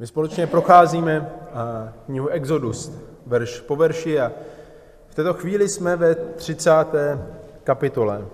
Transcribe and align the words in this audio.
My 0.00 0.06
společně 0.06 0.46
procházíme 0.46 1.30
knihu 2.06 2.28
Exodus, 2.28 2.92
verš 3.26 3.60
po 3.60 3.76
verši 3.76 4.20
a 4.20 4.32
v 5.06 5.14
této 5.14 5.34
chvíli 5.34 5.68
jsme 5.68 5.96
ve 5.96 6.14
30. 6.14 6.70
kapitole. 7.64 8.26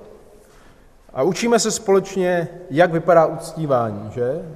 A 1.13 1.23
učíme 1.23 1.59
se 1.59 1.71
společně, 1.71 2.49
jak 2.71 2.93
vypadá 2.93 3.27
uctívání, 3.27 4.11
že? 4.11 4.55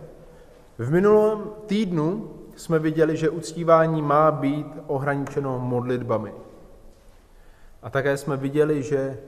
V 0.79 0.91
minulém 0.91 1.51
týdnu 1.66 2.30
jsme 2.57 2.79
viděli, 2.79 3.16
že 3.16 3.30
uctívání 3.30 4.02
má 4.02 4.30
být 4.30 4.66
ohraničeno 4.87 5.59
modlitbami. 5.59 6.33
A 7.83 7.91
také 7.91 8.16
jsme 8.16 8.37
viděli, 8.37 8.83
že 8.83 9.19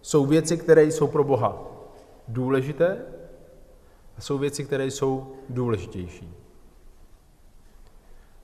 jsou 0.00 0.26
věci, 0.26 0.56
které 0.56 0.84
jsou 0.84 1.06
pro 1.06 1.24
Boha 1.24 1.62
důležité 2.28 2.98
a 4.18 4.20
jsou 4.20 4.38
věci, 4.38 4.64
které 4.64 4.86
jsou 4.86 5.32
důležitější. 5.48 6.41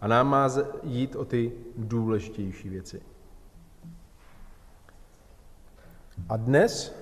A 0.01 0.07
nám 0.07 0.29
má 0.29 0.51
jít 0.83 1.17
o 1.17 1.25
ty 1.25 1.53
důležitější 1.77 2.69
věci. 2.69 3.01
A 6.29 6.37
dnes 6.37 6.95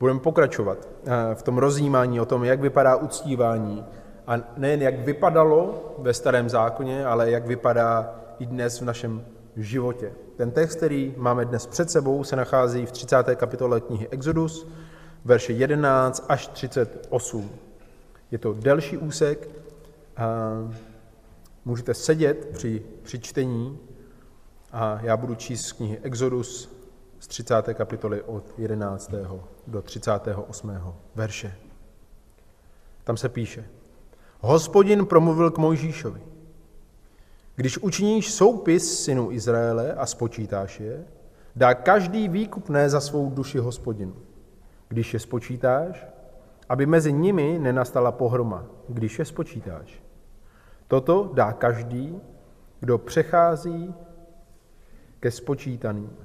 budeme 0.00 0.20
pokračovat 0.20 0.78
eh, 1.04 1.34
v 1.34 1.42
tom 1.42 1.58
rozjímání 1.58 2.20
o 2.20 2.24
tom, 2.24 2.44
jak 2.44 2.60
vypadá 2.60 2.96
uctívání. 2.96 3.84
A 4.26 4.36
nejen 4.56 4.82
jak 4.82 4.98
vypadalo 4.98 5.94
ve 5.98 6.14
starém 6.14 6.48
zákoně, 6.48 7.06
ale 7.06 7.30
jak 7.30 7.46
vypadá 7.46 8.14
i 8.38 8.46
dnes 8.46 8.80
v 8.80 8.84
našem 8.84 9.24
životě. 9.56 10.12
Ten 10.36 10.50
text, 10.50 10.76
který 10.76 11.14
máme 11.16 11.44
dnes 11.44 11.66
před 11.66 11.90
sebou, 11.90 12.24
se 12.24 12.36
nachází 12.36 12.86
v 12.86 12.92
30. 12.92 13.16
kapitole 13.36 13.80
knihy 13.80 14.08
Exodus, 14.08 14.66
verše 15.24 15.52
11 15.52 16.26
až 16.28 16.46
38. 16.46 17.50
Je 18.30 18.38
to 18.38 18.52
delší 18.52 18.98
úsek, 18.98 19.48
můžete 21.64 21.94
sedět 21.94 22.48
při, 22.52 22.82
při 23.02 23.18
čtení 23.18 23.78
a 24.72 25.00
já 25.02 25.16
budu 25.16 25.34
číst 25.34 25.66
z 25.66 25.72
knihy 25.72 25.98
Exodus 26.02 26.76
z 27.18 27.26
30. 27.26 27.74
kapitoly 27.74 28.22
od 28.22 28.58
11. 28.58 29.10
do 29.66 29.82
38. 29.82 30.72
verše. 31.14 31.54
Tam 33.04 33.16
se 33.16 33.28
píše, 33.28 33.64
Hospodin 34.40 35.06
promluvil 35.06 35.50
k 35.50 35.58
Mojžíšovi. 35.58 36.20
Když 37.56 37.78
učiníš 37.78 38.32
soupis 38.32 39.04
synu 39.04 39.32
Izraele 39.32 39.92
a 39.92 40.06
spočítáš 40.06 40.80
je, 40.80 41.04
dá 41.56 41.74
každý 41.74 42.28
výkupné 42.28 42.90
za 42.90 43.00
svou 43.00 43.30
duši 43.30 43.58
hospodinu. 43.58 44.16
Když 44.88 45.14
je 45.14 45.20
spočítáš, 45.20 46.06
aby 46.68 46.86
mezi 46.86 47.12
nimi 47.12 47.58
nenastala 47.58 48.12
pohroma, 48.12 48.66
když 48.88 49.18
je 49.18 49.24
spočítáš. 49.24 50.01
Toto 50.92 51.30
dá 51.34 51.52
každý, 51.52 52.20
kdo 52.80 52.98
přechází 52.98 53.94
ke 55.20 55.30
spočítaným. 55.30 56.16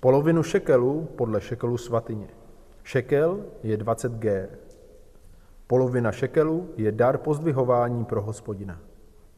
Polovinu 0.00 0.42
šekelu 0.42 1.08
podle 1.16 1.40
šekelu 1.40 1.78
svatyně. 1.78 2.28
Šekel 2.82 3.44
je 3.62 3.76
20 3.76 4.12
g. 4.12 4.48
Polovina 5.66 6.12
šekelu 6.12 6.68
je 6.76 6.92
dar 6.92 7.18
pozdvihování 7.18 8.04
pro 8.04 8.22
hospodina. 8.22 8.80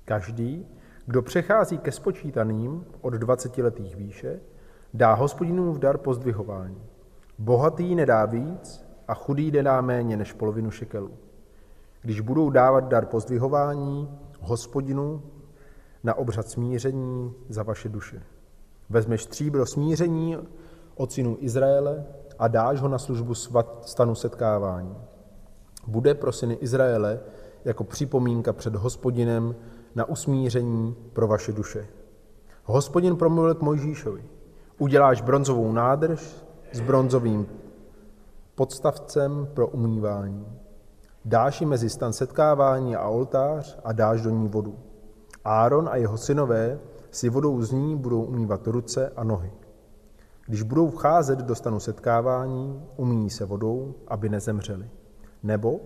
Každý, 0.04 0.66
kdo 1.06 1.22
přechází 1.22 1.78
ke 1.78 1.92
spočítaným 1.92 2.84
od 3.00 3.14
20 3.14 3.58
letých 3.58 3.96
výše, 3.96 4.40
dá 4.94 5.14
hospodinům 5.14 5.72
v 5.72 5.78
dar 5.78 5.98
pozdvihování. 5.98 6.82
Bohatý 7.38 7.94
nedá 7.94 8.26
víc 8.26 8.86
a 9.08 9.14
chudý 9.14 9.50
nedá 9.50 9.80
méně 9.80 10.16
než 10.16 10.32
polovinu 10.32 10.70
šekelu. 10.70 11.10
Když 12.02 12.20
budou 12.20 12.50
dávat 12.50 12.84
dar 12.84 13.06
pozdvihování, 13.06 14.23
hospodinu 14.44 15.22
na 16.04 16.14
obřad 16.14 16.48
smíření 16.48 17.32
za 17.48 17.62
vaše 17.62 17.88
duše. 17.88 18.22
Vezmeš 18.90 19.22
stříbro 19.22 19.66
smíření 19.66 20.36
od 20.94 21.12
synů 21.12 21.36
Izraele 21.40 22.04
a 22.38 22.48
dáš 22.48 22.80
ho 22.80 22.88
na 22.88 22.98
službu 22.98 23.34
svat, 23.34 23.88
stanu 23.88 24.14
setkávání. 24.14 24.96
Bude 25.86 26.14
pro 26.14 26.32
syny 26.32 26.54
Izraele 26.54 27.20
jako 27.64 27.84
připomínka 27.84 28.52
před 28.52 28.74
hospodinem 28.74 29.54
na 29.94 30.04
usmíření 30.04 30.96
pro 31.12 31.26
vaše 31.26 31.52
duše. 31.52 31.86
Hospodin 32.64 33.16
promluvil 33.16 33.54
k 33.54 33.62
Mojžíšovi. 33.62 34.24
Uděláš 34.78 35.20
bronzovou 35.20 35.72
nádrž 35.72 36.44
s 36.72 36.80
bronzovým 36.80 37.46
podstavcem 38.54 39.48
pro 39.54 39.66
umývání. 39.66 40.46
Dáš 41.26 41.60
ji 41.60 41.66
mezi 41.66 41.90
stan 41.90 42.12
setkávání 42.12 42.96
a 42.96 43.08
oltář 43.08 43.78
a 43.84 43.92
dáš 43.92 44.22
do 44.22 44.30
ní 44.30 44.48
vodu. 44.48 44.78
Áron 45.44 45.88
a 45.88 45.96
jeho 45.96 46.16
synové 46.18 46.80
si 47.10 47.28
vodou 47.28 47.62
z 47.62 47.72
ní 47.72 47.96
budou 47.96 48.22
umývat 48.22 48.66
ruce 48.66 49.12
a 49.16 49.24
nohy. 49.24 49.52
Když 50.46 50.62
budou 50.62 50.90
vcházet 50.90 51.38
do 51.38 51.54
stanu 51.54 51.80
setkávání, 51.80 52.82
umíjí 52.96 53.30
se 53.30 53.44
vodou, 53.44 53.94
aby 54.08 54.28
nezemřeli. 54.28 54.90
Nebo 55.42 55.80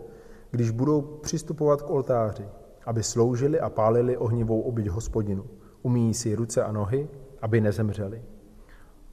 když 0.51 0.71
budou 0.71 1.01
přistupovat 1.03 1.83
k 1.83 1.91
oltáři, 1.91 2.49
aby 2.87 3.03
sloužili 3.03 3.61
a 3.61 3.71
pálili 3.71 4.17
ohnivou 4.17 4.61
obyť 4.61 4.89
hospodinu, 4.89 5.45
umíjí 5.83 6.15
si 6.15 6.35
ruce 6.35 6.65
a 6.65 6.73
nohy, 6.73 7.09
aby 7.43 7.61
nezemřeli. 7.61 8.23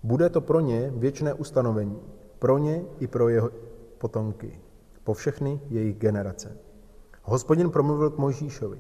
Bude 0.04 0.30
to 0.30 0.42
pro 0.42 0.60
ně 0.60 0.94
věčné 0.96 1.34
ustanovení, 1.34 2.00
pro 2.40 2.58
ně 2.58 2.86
i 3.00 3.08
pro 3.08 3.30
jeho 3.30 3.50
potomky 3.98 4.65
po 5.06 5.14
všechny 5.14 5.62
jejich 5.70 5.98
generace. 5.98 6.58
Hospodin 7.24 7.70
promluvil 7.70 8.10
k 8.10 8.18
Mojžíšovi. 8.18 8.80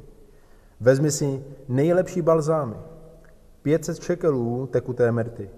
Vezmi 0.79 1.11
si 1.11 1.43
nejlepší 1.67 2.21
balzámy, 2.21 2.75
500 3.61 3.99
šekelů 3.99 4.67
tekuté 4.67 5.11
mrty, 5.11 5.49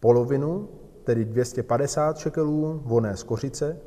polovinu, 0.00 0.68
tedy 1.04 1.24
250 1.24 2.18
šekelů 2.18 2.80
voné 2.84 3.16
z 3.16 3.22
kořice 3.22 3.80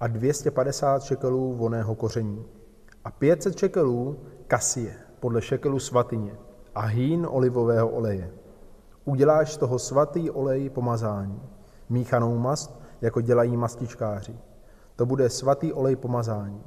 a 0.00 0.06
250 0.06 1.02
šekelů 1.02 1.54
voného 1.54 1.94
koření 1.94 2.44
a 3.04 3.10
500 3.10 3.58
šekelů 3.58 4.16
kasie 4.46 4.94
podle 5.20 5.42
šekelu 5.42 5.78
svatyně 5.78 6.36
a 6.74 6.80
hýn 6.80 7.26
olivového 7.30 7.88
oleje. 7.88 8.30
Uděláš 9.04 9.52
z 9.52 9.56
toho 9.56 9.78
svatý 9.78 10.30
olej 10.30 10.70
pomazání, 10.70 11.42
míchanou 11.88 12.38
mast, 12.38 12.80
jako 13.00 13.20
dělají 13.20 13.56
mastičkáři. 13.56 14.36
To 14.96 15.06
bude 15.06 15.30
svatý 15.30 15.72
olej 15.72 15.96
pomazání. 15.96 16.62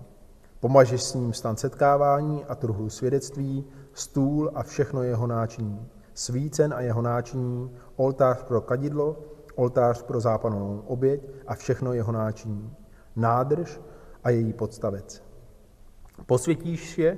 Pomažeš 0.59 1.03
s 1.03 1.13
ním 1.13 1.33
stan 1.33 1.57
setkávání 1.57 2.45
a 2.45 2.55
truhlu 2.55 2.89
svědectví, 2.89 3.65
stůl 3.93 4.51
a 4.55 4.63
všechno 4.63 5.03
jeho 5.03 5.27
náčiní, 5.27 5.87
svícen 6.13 6.73
a 6.73 6.81
jeho 6.81 7.01
náčiní, 7.01 7.71
oltář 7.95 8.43
pro 8.43 8.61
kadidlo, 8.61 9.19
oltář 9.55 10.03
pro 10.03 10.19
zápanovou 10.19 10.83
oběť 10.87 11.29
a 11.47 11.55
všechno 11.55 11.93
jeho 11.93 12.11
náčiní, 12.11 12.73
nádrž 13.15 13.81
a 14.23 14.29
její 14.29 14.53
podstavec. 14.53 15.23
Posvětíš 16.25 16.97
je 16.97 17.17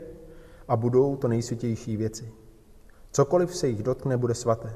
a 0.67 0.75
budou 0.75 1.15
to 1.15 1.27
nejsvětější 1.27 1.97
věci. 1.97 2.31
Cokoliv 3.11 3.55
se 3.55 3.67
jich 3.67 3.83
dotkne, 3.83 4.17
bude 4.17 4.33
svaté. 4.33 4.73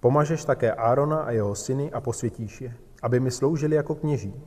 Pomažeš 0.00 0.44
také 0.44 0.72
Árona 0.72 1.22
a 1.22 1.30
jeho 1.30 1.54
syny 1.54 1.92
a 1.92 2.00
posvětíš 2.00 2.60
je, 2.60 2.74
aby 3.02 3.20
mi 3.20 3.30
sloužili 3.30 3.76
jako 3.76 3.94
kněží. 3.94 4.42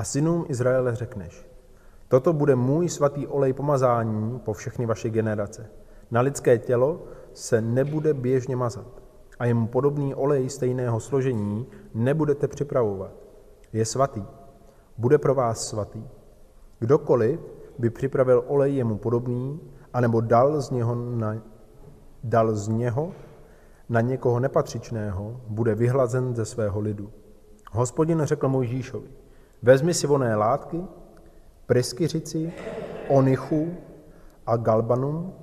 A 0.00 0.04
synům 0.04 0.44
Izraele 0.48 0.94
řekneš, 0.94 1.46
toto 2.08 2.32
bude 2.32 2.56
můj 2.56 2.88
svatý 2.88 3.26
olej 3.26 3.52
pomazání 3.52 4.38
po 4.38 4.52
všechny 4.52 4.86
vaše 4.86 5.10
generace. 5.10 5.70
Na 6.10 6.20
lidské 6.20 6.58
tělo 6.58 7.02
se 7.32 7.60
nebude 7.60 8.14
běžně 8.14 8.56
mazat 8.56 9.02
a 9.38 9.44
jemu 9.44 9.66
podobný 9.66 10.14
olej 10.14 10.48
stejného 10.48 11.00
složení 11.00 11.66
nebudete 11.94 12.48
připravovat. 12.48 13.12
Je 13.72 13.84
svatý. 13.84 14.24
Bude 14.98 15.18
pro 15.18 15.34
vás 15.34 15.68
svatý. 15.68 16.04
Kdokoliv 16.78 17.40
by 17.78 17.90
připravil 17.90 18.44
olej 18.46 18.76
jemu 18.76 18.98
podobný, 18.98 19.60
anebo 19.92 20.20
dal 20.20 20.60
z 20.60 20.70
něho 20.70 20.94
na, 20.94 21.42
dal 22.24 22.54
z 22.54 22.68
něho 22.68 23.12
na 23.88 24.00
někoho 24.00 24.40
nepatřičného, 24.40 25.40
bude 25.46 25.74
vyhlazen 25.74 26.34
ze 26.34 26.44
svého 26.44 26.80
lidu. 26.80 27.10
Hospodin 27.72 28.20
řekl 28.24 28.48
Mojžíšovi, 28.48 29.19
Vezmi 29.62 29.94
si 29.94 30.06
voné 30.06 30.36
látky, 30.36 30.84
preskyřici, 31.66 32.52
onychu 33.08 33.74
a 34.46 34.56
galbanum, 34.56 35.34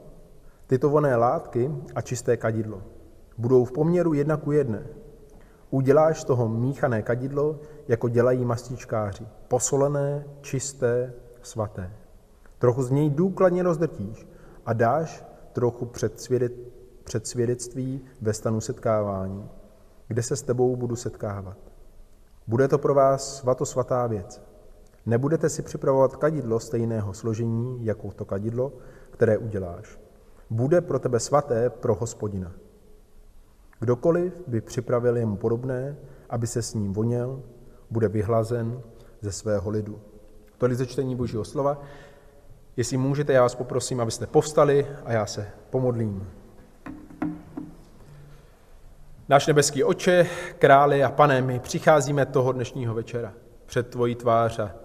tyto 0.67 0.89
voné 0.89 1.15
látky 1.15 1.71
a 1.95 2.01
čisté 2.01 2.37
kadidlo. 2.37 2.81
Budou 3.37 3.65
v 3.65 3.71
poměru 3.71 4.13
jedna 4.13 4.37
ku 4.37 4.51
jedné. 4.51 4.83
Uděláš 5.69 6.21
z 6.21 6.23
toho 6.23 6.49
míchané 6.49 7.01
kadidlo, 7.01 7.59
jako 7.87 8.09
dělají 8.09 8.45
mastičkáři. 8.45 9.27
Posolené, 9.47 10.25
čisté, 10.41 11.13
svaté. 11.41 11.91
Trochu 12.59 12.83
z 12.83 12.91
něj 12.91 13.09
důkladně 13.09 13.63
rozdrtíš 13.63 14.27
a 14.65 14.73
dáš 14.73 15.25
trochu 15.53 15.85
před, 15.85 16.21
svědec, 16.21 16.51
před 17.03 17.27
svědectví 17.27 18.01
ve 18.21 18.33
stanu 18.33 18.61
setkávání, 18.61 19.49
kde 20.07 20.23
se 20.23 20.35
s 20.35 20.41
tebou 20.41 20.75
budu 20.75 20.95
setkávat. 20.95 21.66
Bude 22.47 22.67
to 22.67 22.77
pro 22.77 22.93
vás 22.93 23.37
svatosvatá 23.37 24.07
věc. 24.07 24.41
Nebudete 25.05 25.49
si 25.49 25.61
připravovat 25.61 26.15
kadidlo 26.15 26.59
stejného 26.59 27.13
složení 27.13 27.85
jako 27.85 28.11
to 28.11 28.25
kadidlo, 28.25 28.73
které 29.11 29.37
uděláš. 29.37 29.99
Bude 30.49 30.81
pro 30.81 30.99
tebe 30.99 31.19
svaté 31.19 31.69
pro 31.69 31.95
hospodina. 31.95 32.51
Kdokoliv 33.79 34.43
by 34.47 34.61
připravil 34.61 35.17
jemu 35.17 35.35
podobné, 35.35 35.97
aby 36.29 36.47
se 36.47 36.61
s 36.61 36.73
ním 36.73 36.93
voněl, 36.93 37.43
bude 37.91 38.07
vyhlazen 38.07 38.81
ze 39.21 39.31
svého 39.31 39.69
lidu. 39.69 39.99
je 40.67 40.75
ze 40.75 40.85
čtení 40.85 41.15
Božího 41.15 41.45
slova. 41.45 41.81
Jestli 42.77 42.97
můžete, 42.97 43.33
já 43.33 43.41
vás 43.41 43.55
poprosím, 43.55 44.01
abyste 44.01 44.27
povstali 44.27 44.87
a 45.05 45.13
já 45.13 45.25
se 45.25 45.47
pomodlím. 45.69 46.27
Náš 49.29 49.47
nebeský 49.47 49.83
oče, 49.83 50.29
králi 50.59 51.03
a 51.03 51.11
pane, 51.11 51.41
my 51.41 51.59
přicházíme 51.59 52.25
toho 52.25 52.51
dnešního 52.51 52.93
večera 52.93 53.33
před 53.65 53.89
tvojí 53.89 54.15
tvář 54.15 54.59
a 54.59 54.75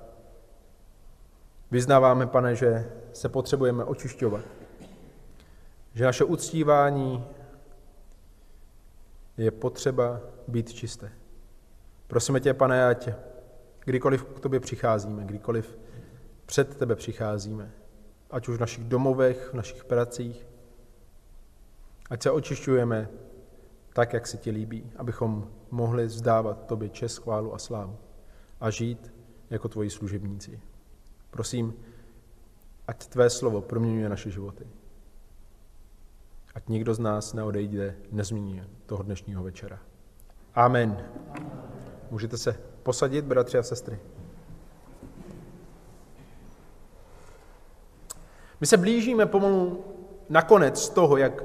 vyznáváme, 1.71 2.27
pane, 2.27 2.57
že 2.57 2.93
se 3.13 3.29
potřebujeme 3.29 3.85
očišťovat. 3.85 4.45
Že 5.95 6.05
naše 6.05 6.25
uctívání 6.25 7.25
je 9.37 9.51
potřeba 9.51 10.21
být 10.49 10.73
čisté. 10.73 11.13
Prosíme 12.07 12.41
tě, 12.41 12.55
pane, 12.55 12.87
ať 12.87 13.09
kdykoliv 13.85 14.25
k 14.25 14.41
tobě 14.41 14.61
přicházíme, 14.61 15.25
kdykoliv 15.25 15.79
před 16.47 16.77
tebe 16.77 16.97
přicházíme, 16.97 17.71
ať 18.31 18.49
už 18.49 18.57
v 18.57 18.61
našich 18.61 18.85
domovech, 18.85 19.49
v 19.53 19.55
našich 19.55 19.85
pracích, 19.85 20.47
ať 22.11 22.23
se 22.23 22.31
očišťujeme 22.31 23.09
tak, 23.93 24.13
jak 24.13 24.27
se 24.27 24.37
ti 24.37 24.51
líbí, 24.51 24.93
abychom 24.97 25.51
mohli 25.71 26.07
vzdávat 26.07 26.67
tobě 26.67 26.89
čest, 26.89 27.17
chválu 27.19 27.55
a 27.55 27.59
slávu 27.59 27.97
a 28.61 28.71
žít 28.71 29.13
jako 29.51 29.69
tvoji 29.69 29.91
služebníci. 29.91 30.61
Prosím, 31.31 31.75
ať 32.87 33.07
tvé 33.07 33.31
slovo 33.31 33.61
proměňuje 33.61 34.09
naše 34.09 34.31
životy. 34.31 34.67
Ať 36.55 36.69
nikdo 36.69 36.95
z 36.95 36.99
nás 36.99 37.33
neodejde 37.33 37.97
nezmíně 38.13 38.69
toho 38.87 39.03
dnešního 39.03 39.43
večera. 39.43 39.79
Amen. 40.55 41.05
Můžete 42.11 42.39
se 42.39 42.61
posadit, 42.83 43.25
bratři 43.25 43.59
a 43.59 43.63
sestry. 43.63 43.99
My 48.61 48.67
se 48.67 48.77
blížíme 48.77 49.27
pomalu 49.27 49.85
nakonec 50.29 50.89
toho, 50.89 51.17
jak 51.17 51.45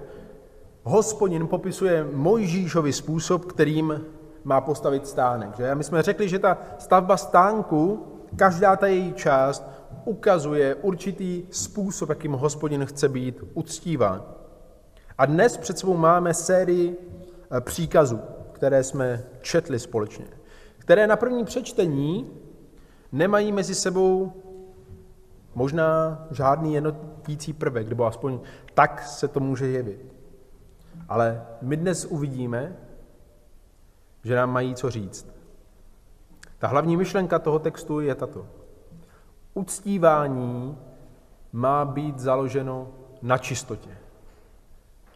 hospodin 0.88 1.48
popisuje 1.48 2.08
Mojžíšovi 2.14 2.94
způsob, 2.94 3.46
kterým 3.46 4.02
má 4.44 4.62
postavit 4.62 5.08
stánek. 5.08 5.58
Že? 5.58 5.72
A 5.72 5.76
my 5.76 5.84
jsme 5.84 6.02
řekli, 6.04 6.30
že 6.30 6.40
ta 6.40 6.58
stavba 6.80 7.18
stánku, 7.18 8.08
každá 8.36 8.76
ta 8.76 8.88
její 8.88 9.14
část, 9.14 9.64
ukazuje 10.06 10.76
určitý 10.76 11.44
způsob, 11.52 12.10
jakým 12.10 12.32
hospodin 12.32 12.86
chce 12.86 13.10
být 13.10 13.44
uctíván. 13.54 14.24
A 15.18 15.26
dnes 15.26 15.58
před 15.58 15.80
sebou 15.80 15.98
máme 15.98 16.34
sérii 16.34 16.98
eh, 17.52 17.62
příkazů, 17.62 18.20
které 18.52 18.84
jsme 18.84 19.24
četli 19.42 19.80
společně, 19.80 20.26
které 20.78 21.08
na 21.08 21.16
první 21.16 21.46
přečtení 21.46 22.32
nemají 23.12 23.52
mezi 23.52 23.76
sebou 23.76 24.34
možná 25.56 26.28
žádný 26.32 26.74
jednotící 26.74 27.54
prvek, 27.54 27.90
nebo 27.90 28.06
aspoň 28.06 28.40
tak 28.74 29.04
se 29.08 29.28
to 29.28 29.40
může 29.40 29.68
jevit. 29.68 30.17
Ale 31.10 31.46
my 31.62 31.78
dnes 31.78 32.06
uvidíme, 32.06 32.76
že 34.24 34.36
nám 34.36 34.52
mají 34.52 34.76
co 34.76 34.90
říct. 34.90 35.28
Ta 36.60 36.68
hlavní 36.68 36.98
myšlenka 36.98 37.40
toho 37.40 37.60
textu 37.60 38.00
je 38.00 38.16
tato. 38.16 38.48
Uctívání 39.54 40.78
má 41.52 41.86
být 41.86 42.20
založeno 42.20 42.88
na 43.22 43.38
čistotě. 43.38 43.90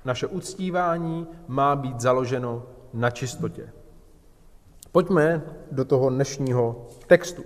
Naše 0.06 0.28
uctívání 0.28 1.28
má 1.48 1.76
být 1.76 2.00
založeno 2.00 2.64
na 2.94 3.10
čistotě. 3.10 3.70
Pojďme 4.92 5.42
do 5.72 5.86
toho 5.86 6.10
dnešního 6.10 6.88
textu. 7.08 7.44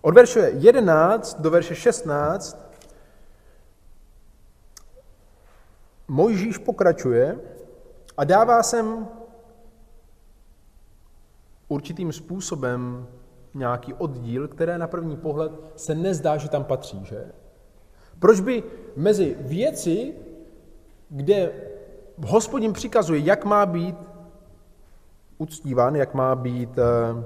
Od 0.00 0.14
verše 0.14 0.40
11 0.40 1.40
do 1.40 1.50
verše 1.50 1.74
16 1.74 2.69
Mojžíš 6.10 6.58
pokračuje 6.58 7.38
a 8.16 8.24
dává 8.24 8.62
sem 8.62 9.08
určitým 11.68 12.12
způsobem 12.12 13.06
nějaký 13.54 13.94
oddíl, 13.94 14.48
které 14.48 14.78
na 14.78 14.86
první 14.86 15.16
pohled 15.16 15.52
se 15.76 15.94
nezdá, 15.94 16.36
že 16.36 16.48
tam 16.48 16.64
patří, 16.64 17.04
že? 17.04 17.32
Proč 18.18 18.40
by 18.40 18.62
mezi 18.96 19.36
věci, 19.40 20.14
kde 21.08 21.52
hospodin 22.26 22.72
přikazuje, 22.72 23.20
jak 23.20 23.44
má 23.44 23.66
být 23.66 23.96
uctíván, 25.38 25.96
jak 25.96 26.14
má 26.14 26.34
být 26.34 26.78
eh, 26.78 27.24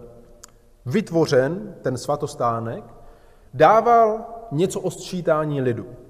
vytvořen 0.87 1.75
ten 1.83 1.97
svatostánek, 1.97 2.85
dával 3.55 4.27
něco 4.53 4.81
o 4.81 4.91
sčítání 4.91 5.61
lidu. 5.61 6.04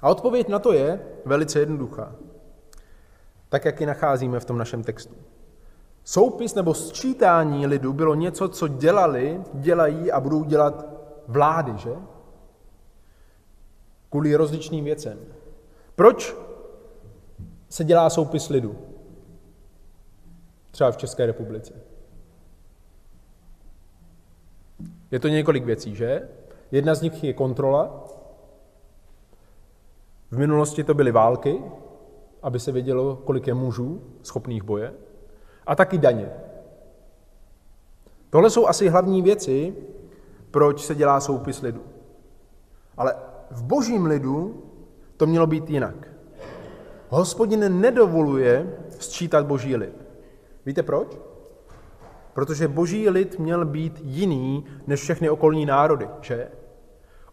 A 0.00 0.08
odpověď 0.10 0.48
na 0.48 0.58
to 0.58 0.72
je 0.72 1.00
velice 1.24 1.60
jednoduchá. 1.60 2.14
Tak, 3.48 3.64
jak 3.64 3.80
ji 3.80 3.86
nacházíme 3.86 4.40
v 4.40 4.44
tom 4.44 4.58
našem 4.58 4.82
textu. 4.84 5.14
Soupis 6.04 6.54
nebo 6.54 6.74
sčítání 6.74 7.66
lidu 7.66 7.92
bylo 7.92 8.14
něco, 8.14 8.48
co 8.48 8.68
dělali, 8.68 9.40
dělají 9.52 10.12
a 10.12 10.20
budou 10.20 10.44
dělat 10.44 10.86
vlády, 11.26 11.72
že? 11.76 11.92
Kvůli 14.10 14.34
rozličným 14.34 14.84
věcem. 14.84 15.18
Proč 15.94 16.36
se 17.68 17.84
dělá 17.84 18.10
soupis 18.10 18.48
lidu? 18.48 18.78
Třeba 20.70 20.90
v 20.90 20.96
České 20.96 21.26
republice. 21.26 21.74
Je 25.10 25.18
to 25.18 25.28
několik 25.28 25.64
věcí, 25.64 25.94
že? 25.94 26.28
Jedna 26.72 26.94
z 26.94 27.02
nich 27.02 27.24
je 27.24 27.32
kontrola, 27.32 28.04
v 30.30 30.38
minulosti 30.38 30.84
to 30.84 30.94
byly 30.94 31.12
války, 31.12 31.62
aby 32.42 32.60
se 32.60 32.72
vědělo, 32.72 33.16
kolik 33.16 33.46
je 33.46 33.54
mužů 33.54 34.02
schopných 34.22 34.62
boje, 34.62 34.94
a 35.66 35.74
taky 35.74 35.98
daně. 35.98 36.30
Tohle 38.30 38.50
jsou 38.50 38.66
asi 38.66 38.88
hlavní 38.88 39.22
věci, 39.22 39.74
proč 40.50 40.84
se 40.84 40.94
dělá 40.94 41.20
soupis 41.20 41.62
lidu. 41.62 41.82
Ale 42.96 43.14
v 43.50 43.62
božím 43.62 44.06
lidu 44.06 44.62
to 45.16 45.26
mělo 45.26 45.46
být 45.46 45.70
jinak. 45.70 46.08
Hospodin 47.08 47.80
nedovoluje 47.80 48.78
sčítat 48.90 49.46
boží 49.46 49.76
lid. 49.76 50.04
Víte 50.66 50.82
proč? 50.82 51.18
Protože 52.34 52.68
boží 52.68 53.08
lid 53.08 53.38
měl 53.38 53.64
být 53.64 54.00
jiný 54.04 54.64
než 54.86 55.00
všechny 55.00 55.30
okolní 55.30 55.66
národy, 55.66 56.08
že? 56.20 56.48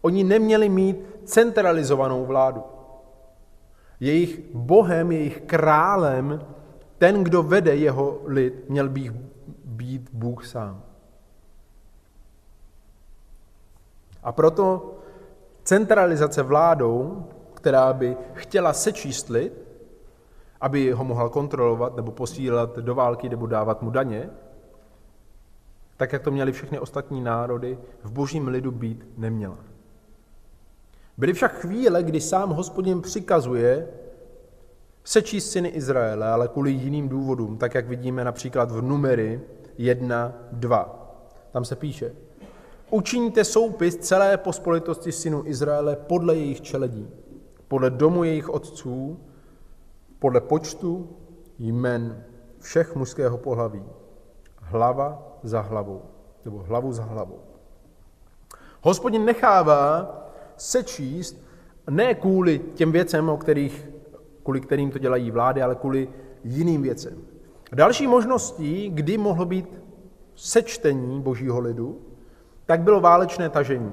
Oni 0.00 0.24
neměli 0.24 0.68
mít 0.68 1.06
centralizovanou 1.24 2.24
vládu. 2.24 2.62
Jejich 4.00 4.40
bohem, 4.54 5.12
jejich 5.12 5.40
králem, 5.40 6.46
ten, 6.98 7.24
kdo 7.24 7.42
vede 7.42 7.76
jeho 7.76 8.20
lid, 8.26 8.70
měl 8.70 8.88
být, 8.88 9.12
být 9.64 10.10
Bůh 10.12 10.46
sám. 10.46 10.82
A 14.22 14.32
proto 14.32 14.94
centralizace 15.64 16.42
vládou, 16.42 17.26
která 17.54 17.92
by 17.92 18.16
chtěla 18.34 18.72
sečíst 18.72 19.28
lid, 19.28 19.52
aby 20.60 20.92
ho 20.92 21.04
mohla 21.04 21.28
kontrolovat 21.28 21.96
nebo 21.96 22.12
posílat 22.12 22.78
do 22.78 22.94
války 22.94 23.28
nebo 23.28 23.46
dávat 23.46 23.82
mu 23.82 23.90
daně, 23.90 24.30
tak 25.96 26.12
jak 26.12 26.22
to 26.22 26.30
měly 26.30 26.52
všechny 26.52 26.78
ostatní 26.78 27.20
národy, 27.20 27.78
v 28.02 28.10
božím 28.10 28.48
lidu 28.48 28.70
být 28.70 29.04
neměla. 29.16 29.58
Byly 31.18 31.32
však 31.32 31.52
chvíle, 31.60 32.02
kdy 32.02 32.20
sám 32.20 32.50
hospodin 32.50 33.02
přikazuje 33.02 33.88
sečíst 35.04 35.50
syny 35.50 35.68
Izraele, 35.68 36.28
ale 36.28 36.48
kvůli 36.48 36.70
jiným 36.70 37.08
důvodům, 37.08 37.58
tak 37.58 37.74
jak 37.74 37.88
vidíme 37.88 38.24
například 38.24 38.70
v 38.70 38.82
numery 38.82 39.40
1, 39.78 40.32
2. 40.52 41.16
Tam 41.50 41.64
se 41.64 41.76
píše, 41.76 42.14
učiníte 42.90 43.44
soupis 43.44 43.96
celé 43.96 44.36
pospolitosti 44.36 45.12
synů 45.12 45.42
Izraele 45.46 45.96
podle 45.96 46.36
jejich 46.36 46.60
čeledí, 46.60 47.08
podle 47.68 47.90
domu 47.90 48.24
jejich 48.24 48.48
otců, 48.48 49.20
podle 50.18 50.40
počtu 50.40 51.16
jmen 51.58 52.24
všech 52.60 52.96
mužského 52.96 53.38
pohlaví, 53.38 53.84
hlava 54.56 55.38
za 55.42 55.60
hlavou, 55.60 56.02
nebo 56.44 56.58
hlavu 56.58 56.92
za 56.92 57.04
hlavou. 57.04 57.40
Hospodin 58.82 59.24
nechává 59.24 60.25
sečíst 60.56 61.42
ne 61.90 62.14
kvůli 62.14 62.58
těm 62.58 62.92
věcem, 62.92 63.28
o 63.28 63.36
kterých, 63.36 63.88
kvůli 64.42 64.60
kterým 64.60 64.90
to 64.90 64.98
dělají 64.98 65.30
vlády, 65.30 65.62
ale 65.62 65.74
kvůli 65.74 66.08
jiným 66.44 66.82
věcem. 66.82 67.22
Další 67.72 68.06
možností, 68.06 68.90
kdy 68.90 69.18
mohl 69.18 69.46
být 69.46 69.82
sečtení 70.34 71.22
božího 71.22 71.60
lidu, 71.60 72.00
tak 72.66 72.80
bylo 72.80 73.00
válečné 73.00 73.48
tažení. 73.48 73.92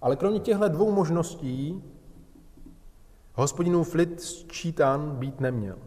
Ale 0.00 0.16
kromě 0.16 0.40
těchto 0.40 0.68
dvou 0.68 0.92
možností 0.92 1.82
hospodinův 3.34 3.94
lid 3.94 4.20
sčítán 4.20 5.16
být 5.16 5.40
neměl. 5.40 5.78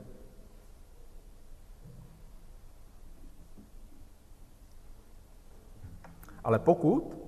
Ale 6.44 6.60
pokud 6.60 7.21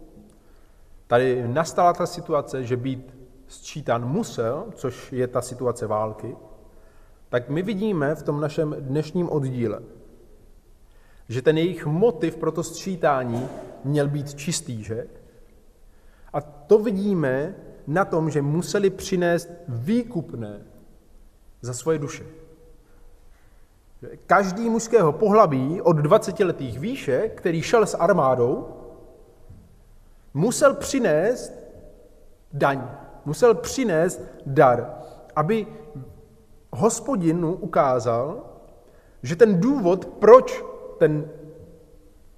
tady 1.07 1.48
nastala 1.48 1.93
ta 1.93 2.05
situace, 2.05 2.63
že 2.63 2.77
být 2.77 3.15
sčítán 3.48 4.05
musel, 4.05 4.65
což 4.75 5.13
je 5.13 5.27
ta 5.27 5.41
situace 5.41 5.88
války, 5.88 6.36
tak 7.29 7.50
my 7.50 7.62
vidíme 7.62 8.15
v 8.15 8.24
tom 8.24 8.41
našem 8.41 8.75
dnešním 8.79 9.29
oddíle, 9.29 9.79
že 11.29 11.41
ten 11.41 11.57
jejich 11.57 11.86
motiv 11.86 12.38
pro 12.38 12.51
to 12.51 12.63
sčítání 12.63 13.48
měl 13.83 14.07
být 14.07 14.33
čistý, 14.33 14.83
že? 14.83 15.07
A 16.33 16.41
to 16.41 16.79
vidíme 16.79 17.55
na 17.88 18.05
tom, 18.05 18.29
že 18.29 18.41
museli 18.41 18.89
přinést 18.89 19.50
výkupné 19.67 20.62
za 21.62 21.74
svoje 21.74 22.00
duše. 22.00 22.24
Každý 24.25 24.69
mužského 24.69 25.12
pohlaví 25.12 25.81
od 25.81 25.93
20 25.93 26.39
letých 26.39 26.79
výše, 26.79 27.29
který 27.29 27.62
šel 27.62 27.86
s 27.86 27.98
armádou, 27.98 28.82
musel 30.33 30.73
přinést 30.73 31.53
daň, 32.53 32.87
musel 33.25 33.55
přinést 33.55 34.21
dar, 34.45 34.93
aby 35.35 35.67
hospodinu 36.71 37.53
ukázal, 37.53 38.45
že 39.23 39.35
ten 39.35 39.59
důvod, 39.59 40.05
proč 40.05 40.63
ten 40.97 41.29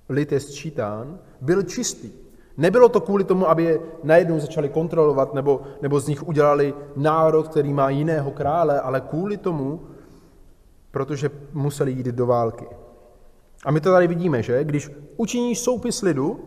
lid 0.10 0.32
je 0.32 0.40
sčítán, 0.40 1.20
byl 1.42 1.64
čistý. 1.64 2.12
Nebylo 2.58 2.90
to 2.90 3.02
kvůli 3.02 3.24
tomu, 3.24 3.50
aby 3.50 3.64
je 3.64 3.80
najednou 4.04 4.40
začali 4.40 4.70
kontrolovat 4.70 5.34
nebo, 5.34 5.62
nebo 5.82 6.00
z 6.00 6.08
nich 6.08 6.28
udělali 6.28 6.74
národ, 6.96 7.48
který 7.48 7.74
má 7.74 7.90
jiného 7.90 8.32
krále, 8.32 8.80
ale 8.80 9.02
kvůli 9.02 9.38
tomu, 9.38 9.82
protože 10.92 11.30
museli 11.54 11.92
jít 11.92 12.06
do 12.06 12.26
války. 12.26 12.66
A 13.66 13.72
my 13.72 13.82
to 13.82 13.92
tady 13.92 14.08
vidíme, 14.08 14.44
že? 14.44 14.64
Když 14.64 14.92
učiníš 15.18 15.60
soupis 15.60 16.02
lidu, 16.02 16.40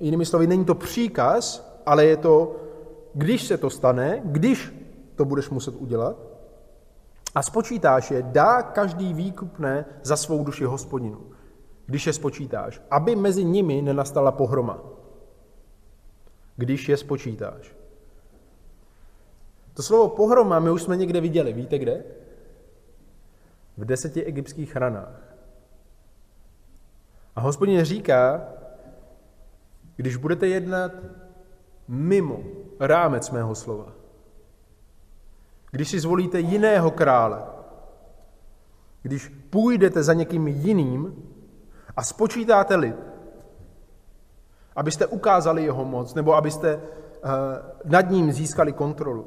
jinými 0.00 0.26
slovy, 0.26 0.46
není 0.46 0.64
to 0.64 0.74
příkaz, 0.74 1.70
ale 1.86 2.04
je 2.04 2.16
to, 2.16 2.56
když 3.14 3.42
se 3.42 3.58
to 3.58 3.70
stane, 3.70 4.20
když 4.24 4.74
to 5.14 5.24
budeš 5.24 5.50
muset 5.50 5.74
udělat, 5.74 6.16
a 7.34 7.42
spočítáš 7.42 8.10
je, 8.10 8.22
dá 8.22 8.62
každý 8.62 9.14
výkupné 9.14 9.84
za 10.02 10.16
svou 10.16 10.44
duši 10.44 10.64
hospodinu, 10.64 11.30
když 11.86 12.06
je 12.06 12.12
spočítáš, 12.12 12.82
aby 12.90 13.16
mezi 13.16 13.44
nimi 13.44 13.82
nenastala 13.82 14.32
pohroma. 14.32 14.78
Když 16.56 16.88
je 16.88 16.96
spočítáš. 16.96 17.76
To 19.74 19.82
slovo 19.82 20.08
pohroma 20.08 20.60
my 20.60 20.70
už 20.70 20.82
jsme 20.82 20.96
někde 20.96 21.20
viděli. 21.20 21.52
Víte 21.52 21.78
kde? 21.78 22.04
V 23.76 23.84
deseti 23.84 24.24
egyptských 24.24 24.76
ranách. 24.76 25.22
A 27.36 27.40
hospodin 27.40 27.84
říká, 27.84 28.48
když 30.00 30.16
budete 30.16 30.48
jednat 30.48 30.92
mimo 31.88 32.40
rámec 32.80 33.30
mého 33.30 33.54
slova, 33.54 33.92
když 35.70 35.88
si 35.88 36.00
zvolíte 36.00 36.40
jiného 36.40 36.90
krále, 36.90 37.42
když 39.02 39.28
půjdete 39.50 40.02
za 40.02 40.12
někým 40.12 40.48
jiným 40.48 41.22
a 41.96 42.02
spočítáte 42.02 42.76
lid, 42.76 42.96
abyste 44.76 45.06
ukázali 45.06 45.64
jeho 45.64 45.84
moc, 45.84 46.14
nebo 46.14 46.34
abyste 46.34 46.76
uh, 46.76 46.80
nad 47.84 48.10
ním 48.10 48.32
získali 48.32 48.72
kontrolu, 48.72 49.26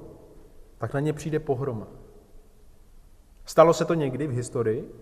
tak 0.77 0.93
na 0.93 0.99
ně 0.99 1.13
přijde 1.13 1.39
pohroma. 1.39 1.87
Stalo 3.45 3.73
se 3.73 3.85
to 3.85 3.93
někdy 3.93 4.27
v 4.27 4.31
historii? 4.31 4.95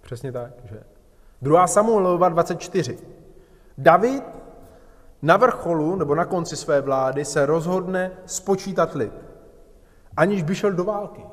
Přesně 0.00 0.32
tak, 0.32 0.52
že? 0.64 0.82
2. 1.42 1.66
Samuelova 1.66 2.28
24. 2.28 3.14
David 3.78 4.24
na 5.22 5.36
vrcholu 5.36 5.96
nebo 5.96 6.14
na 6.14 6.24
konci 6.24 6.56
své 6.56 6.80
vlády 6.80 7.24
se 7.24 7.46
rozhodne 7.46 8.10
spočítat 8.26 8.94
lid 8.94 9.24
aniž 10.16 10.42
by 10.42 10.54
šel 10.54 10.72
do 10.72 10.84
války. 10.84 11.26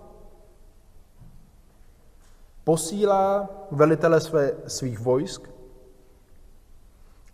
Posílá 2.64 3.50
velitele 3.72 4.22
své, 4.22 4.52
svých 4.68 5.00
vojsk, 5.00 5.50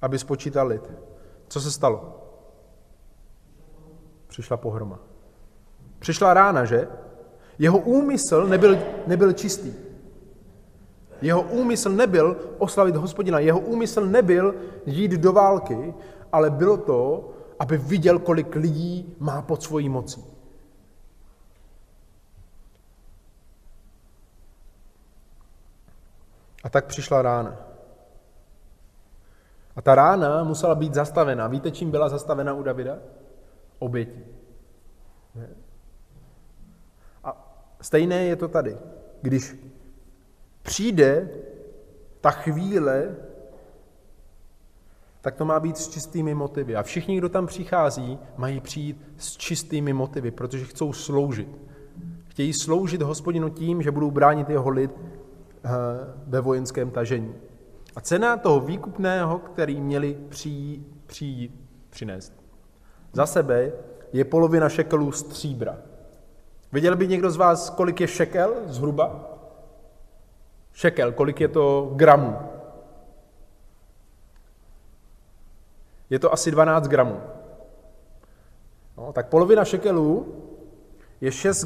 aby 0.02 0.20
spočítal 0.20 0.68
lid. 0.68 0.92
Co 1.48 1.62
se 1.62 1.72
stalo? 1.72 2.24
Přišla 4.28 4.58
pohroma. 4.58 5.00
Přišla 6.00 6.34
rána, 6.34 6.66
že? 6.66 6.88
Jeho 7.60 7.78
úmysl 7.78 8.48
nebyl, 8.48 8.78
nebyl 9.08 9.34
čistý. 9.34 9.74
Jeho 11.22 11.42
úmysl 11.42 11.90
nebyl 11.90 12.38
oslavit 12.58 12.96
hospodina, 12.96 13.40
jeho 13.40 13.60
úmysl 13.60 14.06
nebyl 14.06 14.56
jít 14.86 15.12
do 15.12 15.34
války, 15.34 15.94
ale 16.32 16.50
bylo 16.50 16.78
to, 16.78 17.30
aby 17.60 17.78
viděl, 17.78 18.20
kolik 18.20 18.56
lidí 18.56 19.16
má 19.20 19.42
pod 19.42 19.64
svojí 19.64 19.90
mocí. 19.90 20.26
A 26.64 26.70
tak 26.70 26.86
přišla 26.86 27.22
rána. 27.22 27.58
A 29.76 29.82
ta 29.82 29.96
rána 29.96 30.44
musela 30.44 30.76
být 30.76 30.94
zastavena. 30.94 31.48
Víte, 31.48 31.72
čím 31.72 31.92
byla 31.92 32.10
zastavena 32.10 32.54
u 32.54 32.64
Davida? 32.64 32.98
Obětí. 33.80 34.24
A 37.24 37.54
stejné 37.82 38.24
je 38.24 38.36
to 38.36 38.48
tady. 38.48 38.78
Když 39.22 39.56
přijde 40.68 41.30
ta 42.22 42.32
chvíle, 42.32 43.16
tak 45.22 45.36
to 45.36 45.46
má 45.46 45.60
být 45.60 45.78
s 45.78 45.90
čistými 45.90 46.36
motivy. 46.36 46.76
A 46.76 46.84
všichni, 46.84 47.18
kdo 47.18 47.30
tam 47.30 47.48
přichází, 47.48 48.20
mají 48.38 48.60
přijít 48.60 49.02
s 49.18 49.38
čistými 49.38 49.94
motivy, 49.94 50.32
protože 50.32 50.66
chcou 50.66 50.94
sloužit. 50.94 51.50
Chtějí 52.28 52.54
sloužit 52.54 53.02
hospodinu 53.02 53.50
tím, 53.50 53.82
že 53.82 53.92
budou 53.92 54.12
bránit 54.12 54.50
jeho 54.50 54.70
lid 54.70 54.92
Eh, 55.68 55.70
ve 56.28 56.42
vojenském 56.42 56.92
tažení. 56.92 57.36
A 57.96 58.02
cena 58.02 58.38
toho 58.38 58.60
výkupného, 58.60 59.40
který 59.40 59.82
měli 59.82 60.18
přijít, 60.30 60.88
přijít 61.06 61.52
přinést 61.90 62.34
za 63.14 63.26
sebe, 63.26 63.72
je 64.14 64.26
polovina 64.26 64.70
šekelů 64.70 65.12
stříbra. 65.12 65.78
Viděl 66.72 66.96
by 66.96 67.08
někdo 67.08 67.32
z 67.32 67.36
vás, 67.36 67.70
kolik 67.70 68.02
je 68.02 68.08
šekel 68.08 68.54
zhruba? 68.66 69.37
Šekel, 70.78 71.12
kolik 71.12 71.42
je 71.42 71.48
to 71.48 71.92
gramů? 71.96 72.38
Je 76.10 76.20
to 76.20 76.34
asi 76.34 76.52
12 76.52 76.88
gramů. 76.88 77.22
No, 78.98 79.14
tak 79.14 79.30
polovina 79.30 79.66
šekelů 79.66 80.36
je 81.22 81.32
6 81.32 81.64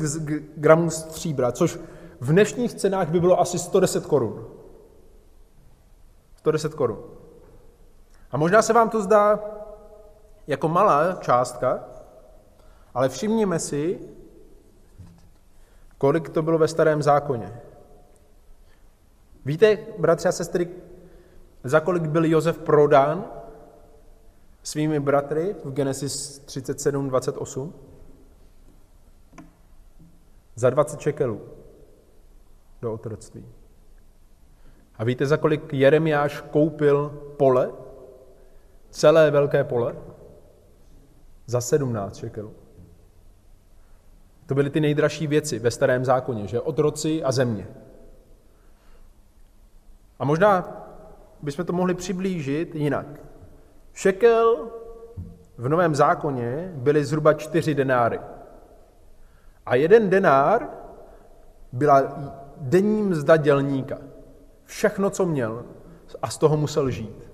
gramů 0.57 0.89
stříbra, 0.89 1.51
což 1.51 1.79
v 2.19 2.31
dnešních 2.31 2.73
cenách 2.73 3.09
by 3.09 3.19
bylo 3.19 3.39
asi 3.39 3.59
110 3.59 4.05
korun. 4.05 4.47
110 6.35 6.73
korun. 6.73 7.03
A 8.31 8.37
možná 8.37 8.61
se 8.61 8.73
vám 8.73 8.89
to 8.89 9.01
zdá 9.01 9.39
jako 10.47 10.67
malá 10.67 11.13
částka, 11.13 11.83
ale 12.93 13.09
všimněme 13.09 13.59
si, 13.59 13.99
kolik 15.97 16.29
to 16.29 16.41
bylo 16.41 16.57
ve 16.57 16.67
starém 16.67 17.01
zákoně. 17.01 17.61
Víte, 19.45 19.77
bratři 19.98 20.27
a 20.27 20.31
sestry, 20.31 20.69
za 21.63 21.79
kolik 21.79 22.03
byl 22.03 22.25
Josef 22.25 22.57
prodán 22.57 23.25
svými 24.63 25.00
bratry 25.00 25.55
v 25.63 25.74
Genesis 25.74 26.39
37, 26.39 27.10
28? 27.10 27.74
Za 30.55 30.69
20 30.69 31.00
šekelů 31.00 31.41
do 32.81 32.93
otroctví. 32.93 33.45
A 34.95 35.03
víte, 35.03 35.25
za 35.25 35.38
kolik 35.38 35.74
Jeremiáš 35.74 36.41
koupil 36.41 37.10
pole? 37.38 37.71
Celé 38.89 39.31
velké 39.31 39.63
pole? 39.63 39.95
Za 41.45 41.62
17 41.62 42.17
šekelů. 42.17 42.53
To 44.45 44.55
byly 44.55 44.69
ty 44.69 44.79
nejdražší 44.79 45.27
věci 45.27 45.60
ve 45.60 45.71
starém 45.71 46.05
zákoně, 46.05 46.48
že? 46.48 46.62
Otroci 46.62 47.24
a 47.24 47.31
země. 47.31 47.67
A 50.21 50.25
možná 50.25 50.77
bychom 51.41 51.65
to 51.65 51.73
mohli 51.73 51.93
přiblížit 51.93 52.75
jinak. 52.75 53.05
Šekel 53.93 54.71
v 55.57 55.69
Novém 55.69 55.95
zákoně 55.95 56.71
byly 56.75 57.05
zhruba 57.05 57.33
čtyři 57.33 57.75
denáry. 57.75 58.19
A 59.65 59.75
jeden 59.75 60.09
denár 60.09 60.69
byla 61.71 62.01
denní 62.57 63.01
mzda 63.03 63.37
dělníka. 63.37 63.97
Všechno, 64.65 65.09
co 65.09 65.25
měl, 65.25 65.65
a 66.21 66.29
z 66.29 66.37
toho 66.37 66.57
musel 66.57 66.89
žít. 66.89 67.31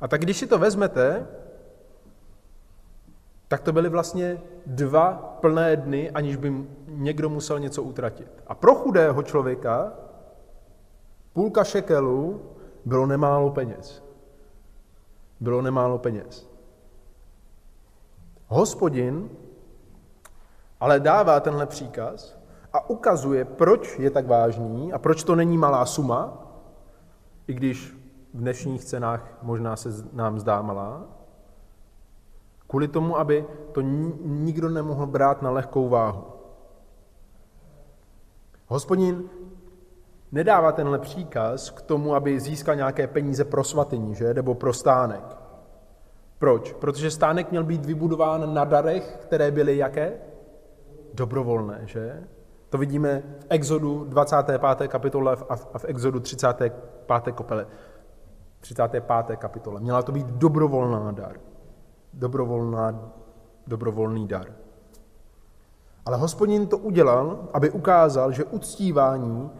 A 0.00 0.08
tak 0.08 0.20
když 0.20 0.36
si 0.36 0.46
to 0.46 0.58
vezmete, 0.58 1.26
tak 3.48 3.60
to 3.60 3.72
byly 3.72 3.88
vlastně 3.88 4.40
dva 4.66 5.38
plné 5.40 5.76
dny, 5.76 6.10
aniž 6.10 6.36
by 6.36 6.52
někdo 6.88 7.28
musel 7.28 7.60
něco 7.60 7.82
utratit. 7.82 8.28
A 8.46 8.54
pro 8.54 8.74
chudého 8.74 9.22
člověka 9.22 9.92
půlka 11.34 11.64
šekelu 11.64 12.40
bylo 12.84 13.06
nemálo 13.06 13.50
peněz. 13.50 14.02
Bylo 15.40 15.62
nemálo 15.62 15.98
peněz. 15.98 16.48
Hospodin 18.46 19.30
ale 20.80 21.00
dává 21.00 21.40
tenhle 21.40 21.66
příkaz 21.66 22.38
a 22.72 22.90
ukazuje, 22.90 23.44
proč 23.44 23.98
je 23.98 24.10
tak 24.10 24.26
vážný 24.26 24.92
a 24.92 24.98
proč 24.98 25.24
to 25.24 25.34
není 25.34 25.58
malá 25.58 25.86
suma, 25.86 26.46
i 27.46 27.54
když 27.54 27.90
v 28.34 28.38
dnešních 28.38 28.84
cenách 28.84 29.38
možná 29.42 29.76
se 29.76 29.88
nám 30.12 30.38
zdá 30.38 30.62
malá, 30.62 31.04
kvůli 32.66 32.88
tomu, 32.88 33.18
aby 33.18 33.46
to 33.72 33.80
nikdo 34.24 34.68
nemohl 34.68 35.06
brát 35.06 35.42
na 35.42 35.50
lehkou 35.50 35.88
váhu. 35.88 36.24
Hospodin 38.66 39.24
nedává 40.34 40.72
tenhle 40.72 40.98
příkaz 40.98 41.70
k 41.70 41.82
tomu, 41.82 42.14
aby 42.14 42.40
získal 42.40 42.76
nějaké 42.76 43.06
peníze 43.06 43.44
pro 43.44 43.64
svatyní, 43.64 44.14
že? 44.14 44.34
nebo 44.34 44.54
pro 44.54 44.72
stánek. 44.72 45.24
Proč? 46.38 46.72
Protože 46.72 47.10
stánek 47.10 47.50
měl 47.50 47.64
být 47.64 47.86
vybudován 47.86 48.54
na 48.54 48.64
darech, 48.64 49.16
které 49.22 49.50
byly 49.50 49.76
jaké? 49.76 50.12
Dobrovolné, 51.14 51.80
že? 51.84 52.22
To 52.68 52.78
vidíme 52.78 53.22
v 53.40 53.46
Exodu 53.48 54.04
25. 54.04 54.88
kapitole 54.88 55.36
a 55.48 55.78
v 55.78 55.84
Exodu 55.84 56.20
35. 56.20 56.74
kapitole. 57.06 57.66
35. 58.60 59.36
kapitole. 59.36 59.80
Měla 59.80 60.02
to 60.02 60.12
být 60.12 60.26
dobrovolná 60.26 61.12
dar. 61.12 61.36
Dobrovolná, 62.12 63.12
dobrovolný 63.66 64.28
dar. 64.28 64.46
Ale 66.06 66.16
hospodin 66.16 66.66
to 66.66 66.78
udělal, 66.78 67.48
aby 67.52 67.70
ukázal, 67.70 68.32
že 68.32 68.44
uctívání, 68.44 69.50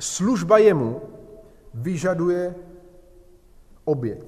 služba 0.00 0.58
jemu 0.58 1.00
vyžaduje 1.74 2.54
oběť. 3.84 4.24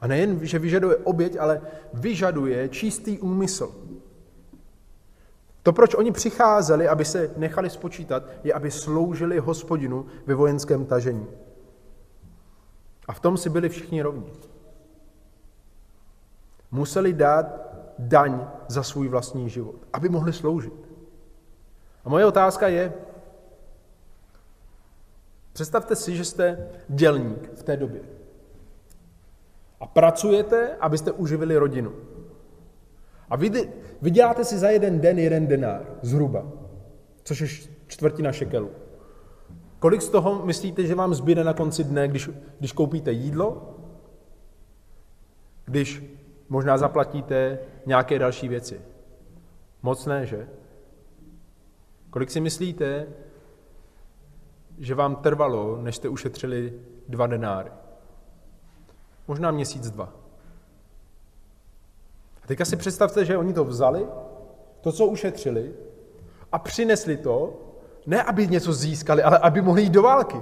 A 0.00 0.06
nejen, 0.06 0.46
že 0.46 0.58
vyžaduje 0.58 0.96
oběť, 0.96 1.36
ale 1.40 1.60
vyžaduje 1.92 2.68
čistý 2.68 3.18
úmysl. 3.18 3.74
To, 5.62 5.72
proč 5.72 5.94
oni 5.94 6.12
přicházeli, 6.12 6.88
aby 6.88 7.04
se 7.04 7.30
nechali 7.36 7.70
spočítat, 7.70 8.22
je, 8.44 8.52
aby 8.52 8.70
sloužili 8.70 9.38
hospodinu 9.38 10.06
ve 10.26 10.34
vojenském 10.34 10.86
tažení. 10.86 11.26
A 13.08 13.12
v 13.12 13.20
tom 13.20 13.36
si 13.36 13.50
byli 13.50 13.68
všichni 13.68 14.02
rovni. 14.02 14.32
Museli 16.70 17.12
dát 17.12 17.68
daň 17.98 18.46
za 18.68 18.82
svůj 18.82 19.08
vlastní 19.08 19.50
život, 19.50 19.76
aby 19.92 20.08
mohli 20.08 20.32
sloužit. 20.32 20.88
A 22.04 22.08
moje 22.08 22.26
otázka 22.26 22.68
je, 22.68 22.92
představte 25.58 25.96
si, 25.96 26.16
že 26.16 26.24
jste 26.24 26.68
dělník 26.88 27.50
v 27.54 27.62
té 27.62 27.76
době 27.76 28.00
a 29.80 29.86
pracujete, 29.86 30.76
abyste 30.80 31.12
uživili 31.12 31.56
rodinu. 31.56 31.92
A 33.30 33.36
vy, 33.36 33.72
vyděláte 34.02 34.44
si 34.44 34.58
za 34.58 34.70
jeden 34.70 35.00
den 35.00 35.18
jeden 35.18 35.46
denár, 35.46 35.86
zhruba, 36.02 36.46
což 37.22 37.40
je 37.40 37.48
čtvrtina 37.86 38.32
šekelu. 38.32 38.70
Kolik 39.78 40.02
z 40.02 40.08
toho 40.08 40.46
myslíte, 40.46 40.86
že 40.86 40.94
vám 40.94 41.14
zbyde 41.14 41.44
na 41.44 41.54
konci 41.54 41.84
dne, 41.84 42.08
když, 42.08 42.30
když 42.58 42.72
koupíte 42.72 43.12
jídlo, 43.12 43.76
když 45.64 46.04
možná 46.48 46.78
zaplatíte 46.78 47.58
nějaké 47.86 48.18
další 48.18 48.48
věci? 48.48 48.80
Moc 49.82 50.06
ne, 50.06 50.26
že? 50.26 50.48
Kolik 52.10 52.30
si 52.30 52.40
myslíte, 52.40 53.06
že 54.78 54.94
vám 54.94 55.16
trvalo, 55.16 55.76
než 55.82 55.96
jste 55.96 56.08
ušetřili 56.08 56.80
dva 57.08 57.26
denáry? 57.26 57.70
Možná 59.28 59.50
měsíc, 59.50 59.90
dva. 59.90 60.12
A 62.42 62.46
teďka 62.46 62.64
si 62.64 62.76
představte, 62.76 63.24
že 63.24 63.36
oni 63.36 63.52
to 63.52 63.64
vzali, 63.64 64.06
to, 64.80 64.92
co 64.92 65.06
ušetřili, 65.06 65.74
a 66.52 66.58
přinesli 66.58 67.16
to, 67.16 67.60
ne 68.06 68.22
aby 68.22 68.48
něco 68.48 68.72
získali, 68.72 69.22
ale 69.22 69.38
aby 69.38 69.62
mohli 69.62 69.82
jít 69.82 69.92
do 69.92 70.02
války. 70.02 70.40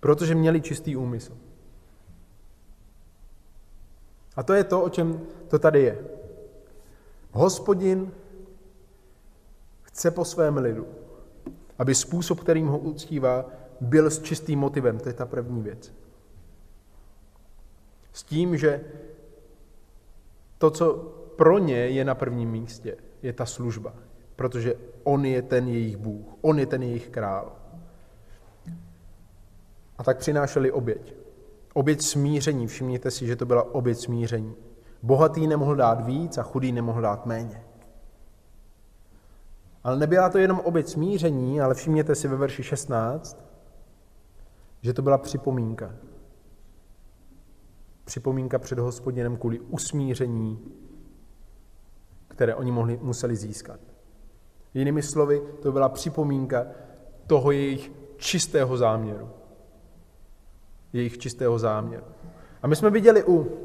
Protože 0.00 0.34
měli 0.34 0.60
čistý 0.60 0.96
úmysl. 0.96 1.36
A 4.36 4.42
to 4.42 4.52
je 4.52 4.64
to, 4.64 4.82
o 4.82 4.88
čem 4.88 5.26
to 5.48 5.58
tady 5.58 5.82
je. 5.82 6.04
Hospodin 7.32 8.12
chce 9.92 10.10
po 10.10 10.24
svém 10.24 10.56
lidu, 10.56 10.86
aby 11.78 11.94
způsob, 11.94 12.40
kterým 12.40 12.66
ho 12.66 12.78
uctívá, 12.78 13.44
byl 13.80 14.10
s 14.10 14.22
čistým 14.22 14.58
motivem. 14.58 14.98
To 14.98 15.08
je 15.08 15.12
ta 15.12 15.26
první 15.26 15.62
věc. 15.62 15.92
S 18.12 18.22
tím, 18.22 18.56
že 18.56 18.80
to, 20.58 20.70
co 20.70 20.94
pro 21.36 21.58
ně 21.58 21.76
je 21.76 22.04
na 22.04 22.14
prvním 22.14 22.50
místě, 22.50 22.96
je 23.22 23.32
ta 23.32 23.46
služba. 23.46 23.94
Protože 24.36 24.74
on 25.04 25.24
je 25.24 25.42
ten 25.42 25.68
jejich 25.68 25.96
Bůh, 25.96 26.26
on 26.40 26.58
je 26.58 26.66
ten 26.66 26.82
jejich 26.82 27.08
král. 27.08 27.52
A 29.98 30.04
tak 30.04 30.18
přinášeli 30.18 30.72
oběť. 30.72 31.14
Oběť 31.74 32.02
smíření, 32.02 32.66
všimněte 32.66 33.10
si, 33.10 33.26
že 33.26 33.36
to 33.36 33.46
byla 33.46 33.74
oběť 33.74 33.98
smíření. 33.98 34.54
Bohatý 35.02 35.46
nemohl 35.46 35.76
dát 35.76 36.06
víc 36.06 36.38
a 36.38 36.42
chudý 36.42 36.72
nemohl 36.72 37.00
dát 37.00 37.26
méně. 37.26 37.64
Ale 39.84 39.96
nebyla 39.96 40.28
to 40.28 40.38
jenom 40.38 40.60
oběť 40.60 40.88
smíření, 40.88 41.60
ale 41.60 41.74
všimněte 41.74 42.14
si 42.14 42.28
ve 42.28 42.36
verši 42.36 42.62
16, 42.62 43.44
že 44.82 44.92
to 44.92 45.02
byla 45.02 45.18
připomínka. 45.18 45.94
Připomínka 48.04 48.58
před 48.58 48.78
hospodinem 48.78 49.36
kvůli 49.36 49.60
usmíření, 49.60 50.58
které 52.28 52.54
oni 52.54 52.72
mohli, 52.72 52.98
museli 53.02 53.36
získat. 53.36 53.80
Jinými 54.74 55.02
slovy, 55.02 55.42
to 55.62 55.72
byla 55.72 55.88
připomínka 55.88 56.66
toho 57.26 57.50
jejich 57.50 57.92
čistého 58.16 58.76
záměru. 58.76 59.30
Jejich 60.92 61.18
čistého 61.18 61.58
záměru. 61.58 62.04
A 62.62 62.66
my 62.66 62.76
jsme 62.76 62.90
viděli 62.90 63.24
u 63.24 63.58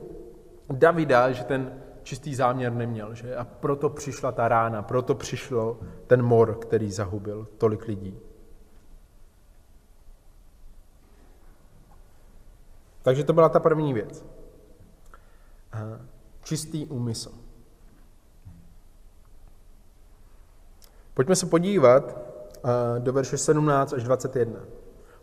Davida, 0.72 1.32
že 1.32 1.44
ten 1.44 1.82
čistý 2.08 2.36
záměr 2.36 2.74
neměl, 2.74 3.14
že? 3.14 3.36
A 3.36 3.44
proto 3.44 3.90
přišla 3.90 4.32
ta 4.32 4.48
rána, 4.48 4.82
proto 4.82 5.16
přišlo 5.16 5.80
ten 6.08 6.22
mor, 6.22 6.56
který 6.56 6.92
zahubil 6.92 7.48
tolik 7.58 7.88
lidí. 7.88 8.20
Takže 13.02 13.24
to 13.24 13.34
byla 13.34 13.50
ta 13.50 13.60
první 13.60 13.94
věc. 13.94 14.26
Čistý 16.44 16.86
úmysl. 16.86 17.32
Pojďme 21.14 21.36
se 21.36 21.46
podívat 21.46 22.18
do 23.00 23.14
verše 23.14 23.38
17 23.38 23.94
až 23.94 24.04
21. 24.04 24.60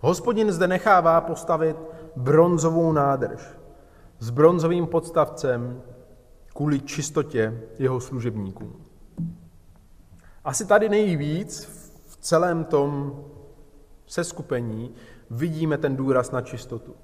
Hospodin 0.00 0.52
zde 0.52 0.68
nechává 0.68 1.20
postavit 1.20 1.76
bronzovou 2.16 2.92
nádrž 2.92 3.48
s 4.18 4.30
bronzovým 4.30 4.86
podstavcem 4.86 5.82
kvůli 6.54 6.80
čistotě 6.80 7.60
jeho 7.78 8.00
služebníků. 8.00 8.76
Asi 10.44 10.66
tady 10.66 10.88
nejvíc 10.88 11.64
v 12.06 12.16
celém 12.16 12.64
tom 12.64 13.20
seskupení 14.06 14.94
vidíme 15.30 15.78
ten 15.78 15.96
důraz 15.96 16.30
na 16.30 16.40
čistotu. 16.40 16.96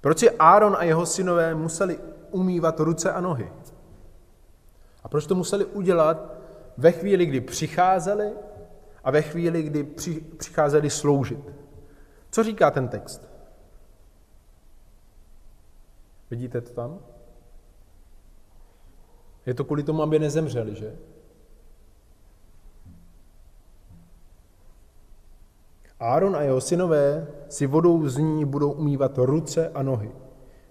Proč 0.00 0.18
si 0.18 0.30
Áron 0.30 0.76
a 0.78 0.84
jeho 0.84 1.06
synové 1.06 1.54
museli 1.54 1.98
umývat 2.30 2.80
ruce 2.80 3.12
a 3.12 3.20
nohy? 3.20 3.52
A 5.02 5.08
proč 5.08 5.26
to 5.26 5.34
museli 5.34 5.64
udělat 5.64 6.34
ve 6.76 6.92
chvíli, 6.92 7.26
kdy 7.26 7.40
přicházeli 7.40 8.32
a 9.04 9.10
ve 9.10 9.22
chvíli, 9.22 9.62
kdy 9.62 9.84
přicházeli 10.36 10.90
sloužit? 10.90 11.52
Co 12.30 12.42
říká 12.42 12.70
ten 12.70 12.88
text? 12.88 13.28
Vidíte 16.30 16.60
to 16.60 16.72
tam? 16.72 16.98
Je 19.46 19.54
to 19.54 19.64
kvůli 19.64 19.82
tomu, 19.82 20.02
aby 20.02 20.18
nezemřeli, 20.18 20.74
že? 20.74 20.96
Áron 26.00 26.36
a 26.36 26.42
jeho 26.42 26.60
synové 26.60 27.26
si 27.48 27.66
vodou 27.66 28.08
z 28.08 28.18
ní 28.18 28.44
budou 28.44 28.72
umývat 28.72 29.18
ruce 29.18 29.68
a 29.68 29.82
nohy. 29.82 30.10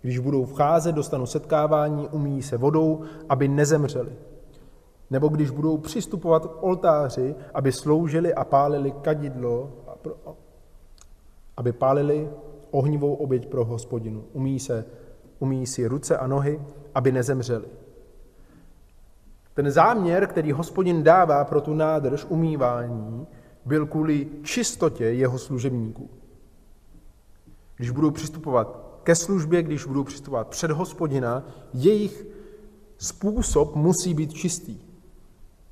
Když 0.01 0.19
budou 0.19 0.45
vcházet 0.45 0.95
do 0.95 1.03
stanu 1.03 1.25
setkávání, 1.25 2.09
umíjí 2.09 2.41
se 2.41 2.57
vodou, 2.57 3.01
aby 3.29 3.47
nezemřeli. 3.47 4.11
nebo 5.09 5.27
když 5.27 5.49
budou 5.49 5.77
přistupovat 5.77 6.45
k 6.45 6.63
oltáři, 6.63 7.35
aby 7.53 7.71
sloužili 7.71 8.33
a 8.33 8.43
pálili 8.43 8.91
kadidlo, 8.91 9.71
aby 11.57 11.73
pálili 11.73 12.29
ohnivou 12.71 13.13
oběť 13.13 13.47
pro 13.47 13.65
hospodinu. 13.65 14.23
Umí, 14.33 14.59
se, 14.59 14.85
umí 15.39 15.67
si 15.67 15.87
ruce 15.87 16.17
a 16.17 16.27
nohy, 16.27 16.61
aby 16.95 17.11
nezemřeli. 17.11 17.65
Ten 19.55 19.71
záměr, 19.71 20.27
který 20.27 20.51
hospodin 20.51 21.03
dává 21.03 21.45
pro 21.45 21.61
tu 21.61 21.73
nádrž 21.73 22.25
umývání, 22.29 23.27
byl 23.65 23.85
kvůli 23.85 24.27
čistotě 24.43 25.03
jeho 25.05 25.37
služebníků. 25.37 26.09
Když 27.75 27.89
budou 27.89 28.11
přistupovat 28.11 28.99
ke 29.03 29.15
službě, 29.15 29.63
když 29.63 29.85
budou 29.85 30.03
přistupovat 30.03 30.47
před 30.47 30.71
hospodina, 30.71 31.47
jejich 31.73 32.25
způsob 32.97 33.75
musí 33.75 34.13
být 34.13 34.33
čistý. 34.33 34.77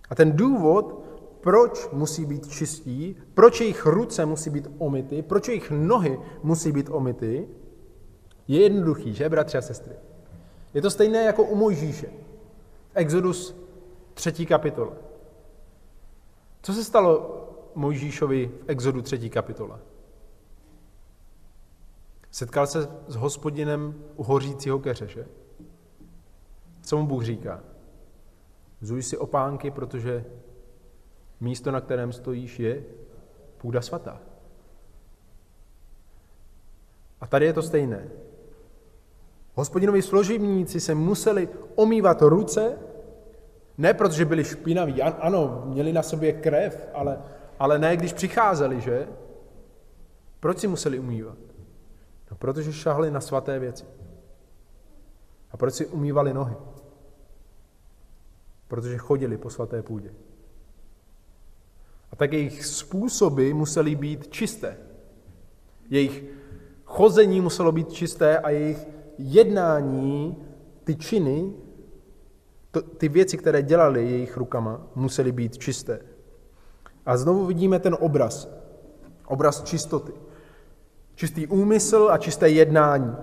A 0.10 0.16
ten 0.16 0.32
důvod, 0.32 1.04
proč 1.42 1.90
musí 1.92 2.26
být 2.26 2.48
čistí, 2.48 3.16
proč 3.34 3.62
jejich 3.62 3.86
ruce 3.86 4.26
musí 4.26 4.50
být 4.50 4.68
omity, 4.78 5.22
proč 5.22 5.48
jejich 5.48 5.72
nohy 5.72 6.20
musí 6.44 6.72
být 6.72 6.90
omity, 6.92 7.48
je 8.48 8.62
jednoduchý, 8.62 9.14
že, 9.14 9.30
bratři 9.30 9.58
a 9.58 9.62
sestry? 9.62 9.94
Je 10.74 10.82
to 10.82 10.90
stejné 10.90 11.24
jako 11.24 11.44
u 11.44 11.56
Mojžíše. 11.56 12.08
Exodus 12.94 13.63
třetí 14.14 14.46
kapitole. 14.46 14.96
Co 16.62 16.74
se 16.74 16.84
stalo 16.84 17.40
Mojžíšovi 17.76 18.48
v 18.48 18.64
Exodu 18.68 19.02
třetí 19.02 19.30
kapitole? 19.30 19.80
Setkal 22.32 22.68
se 22.68 22.82
s 23.08 23.16
hospodinem 23.16 24.04
u 24.16 24.24
hořícího 24.24 24.80
keře, 24.80 25.28
Co 26.82 26.98
mu 26.98 27.08
Bůh 27.08 27.24
říká? 27.24 27.64
Zuj 28.82 29.04
si 29.04 29.18
opánky, 29.18 29.72
protože 29.72 30.26
místo, 31.40 31.72
na 31.72 31.82
kterém 31.82 32.14
stojíš, 32.14 32.60
je 32.60 32.84
půda 33.58 33.82
svatá. 33.82 34.22
A 37.22 37.28
tady 37.28 37.46
je 37.46 37.54
to 37.54 37.62
stejné. 37.62 38.10
Hospodinovi 39.54 40.02
složivníci 40.02 40.80
se 40.80 40.96
museli 40.96 41.50
omývat 41.76 42.22
ruce, 42.22 42.78
ne 43.78 43.94
protože 43.94 44.26
byli 44.26 44.44
špinaví, 44.44 45.02
ano, 45.02 45.64
měli 45.66 45.94
na 45.94 46.04
sobě 46.04 46.34
krev, 46.34 46.90
ale, 46.94 47.22
ale 47.60 47.80
ne 47.80 47.98
když 47.98 48.14
přicházeli, 48.14 48.82
že? 48.82 49.08
Proč 50.40 50.60
si 50.60 50.68
museli 50.68 51.00
umývat? 51.00 51.38
No, 52.32 52.38
protože 52.38 52.74
šahli 52.74 53.12
na 53.12 53.22
svaté 53.22 53.60
věci. 53.60 53.86
A 55.52 55.58
proč 55.58 55.74
si 55.74 55.86
umývali 55.86 56.34
nohy? 56.34 56.56
Protože 58.68 58.98
chodili 58.98 59.38
po 59.38 59.50
svaté 59.50 59.82
půdě. 59.82 60.14
A 62.12 62.16
tak 62.16 62.34
jejich 62.34 62.66
způsoby 62.66 63.52
musely 63.54 63.96
být 63.96 64.28
čisté. 64.28 64.78
Jejich 65.90 66.24
chození 66.86 67.42
muselo 67.42 67.72
být 67.72 67.92
čisté 67.92 68.40
a 68.40 68.50
jejich 68.50 68.88
jednání, 69.18 70.38
ty 70.84 70.96
činy, 70.96 71.54
to, 72.74 72.82
ty 72.82 73.10
věci, 73.10 73.38
které 73.38 73.62
dělali 73.62 74.10
jejich 74.10 74.38
rukama, 74.38 74.82
musely 74.96 75.32
být 75.32 75.58
čisté. 75.58 76.00
A 77.06 77.18
znovu 77.18 77.46
vidíme 77.46 77.80
ten 77.80 77.98
obraz. 78.00 78.50
Obraz 79.26 79.64
čistoty. 79.64 80.12
Čistý 81.16 81.48
úmysl 81.48 82.10
a 82.12 82.18
čisté 82.18 82.50
jednání 82.50 83.16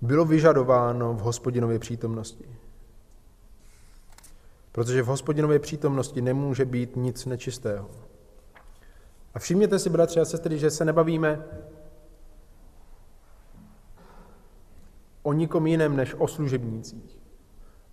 bylo 0.00 0.24
vyžadováno 0.24 1.14
v 1.14 1.20
hospodinově 1.20 1.78
přítomnosti. 1.78 2.44
Protože 4.72 5.02
v 5.02 5.06
hospodinově 5.06 5.58
přítomnosti 5.58 6.22
nemůže 6.22 6.64
být 6.64 6.96
nic 6.96 7.26
nečistého. 7.26 7.90
A 9.34 9.38
všimněte 9.38 9.78
si, 9.78 9.90
bratři 9.90 10.20
a 10.20 10.24
sestry, 10.24 10.58
že 10.58 10.70
se 10.70 10.84
nebavíme 10.84 11.44
o 15.22 15.32
nikom 15.32 15.66
jiném 15.66 15.96
než 15.96 16.14
o 16.18 16.28
služebnících. 16.28 17.25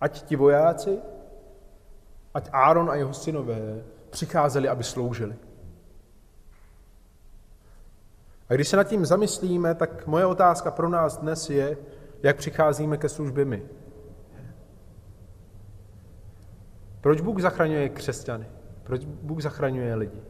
Ať 0.04 0.22
ti 0.22 0.36
vojáci, 0.36 0.98
ať 2.34 2.48
Áron 2.52 2.90
a 2.90 2.94
jeho 2.94 3.14
synové 3.14 3.84
přicházeli, 4.10 4.68
aby 4.68 4.84
sloužili. 4.84 5.36
A 8.48 8.54
když 8.54 8.68
se 8.68 8.76
nad 8.76 8.84
tím 8.84 9.06
zamyslíme, 9.06 9.74
tak 9.74 10.06
moje 10.06 10.26
otázka 10.26 10.70
pro 10.70 10.88
nás 10.88 11.16
dnes 11.16 11.50
je, 11.50 11.76
jak 12.22 12.36
přicházíme 12.36 12.96
ke 12.96 13.08
službě 13.08 13.44
my. 13.44 13.62
Proč 17.00 17.20
Bůh 17.20 17.40
zachraňuje 17.40 17.88
křesťany? 17.88 18.46
Proč 18.82 19.04
Bůh 19.04 19.42
zachraňuje 19.42 19.94
lidi? 19.94 20.22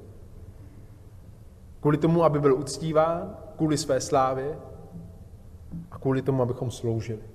Kvůli 1.81 1.99
tomu, 1.99 2.25
aby 2.25 2.41
byl 2.41 2.55
uctíván, 2.55 3.37
kvůli 3.57 3.79
své 3.79 4.01
slávě 4.01 4.59
a 5.91 5.99
kvůli 5.99 6.23
tomu, 6.23 6.43
abychom 6.43 6.71
sloužili. 6.71 7.34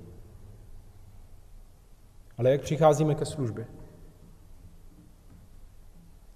Ale 2.40 2.52
jak 2.52 2.62
přicházíme 2.62 3.16
ke 3.16 3.26
službě? 3.26 3.68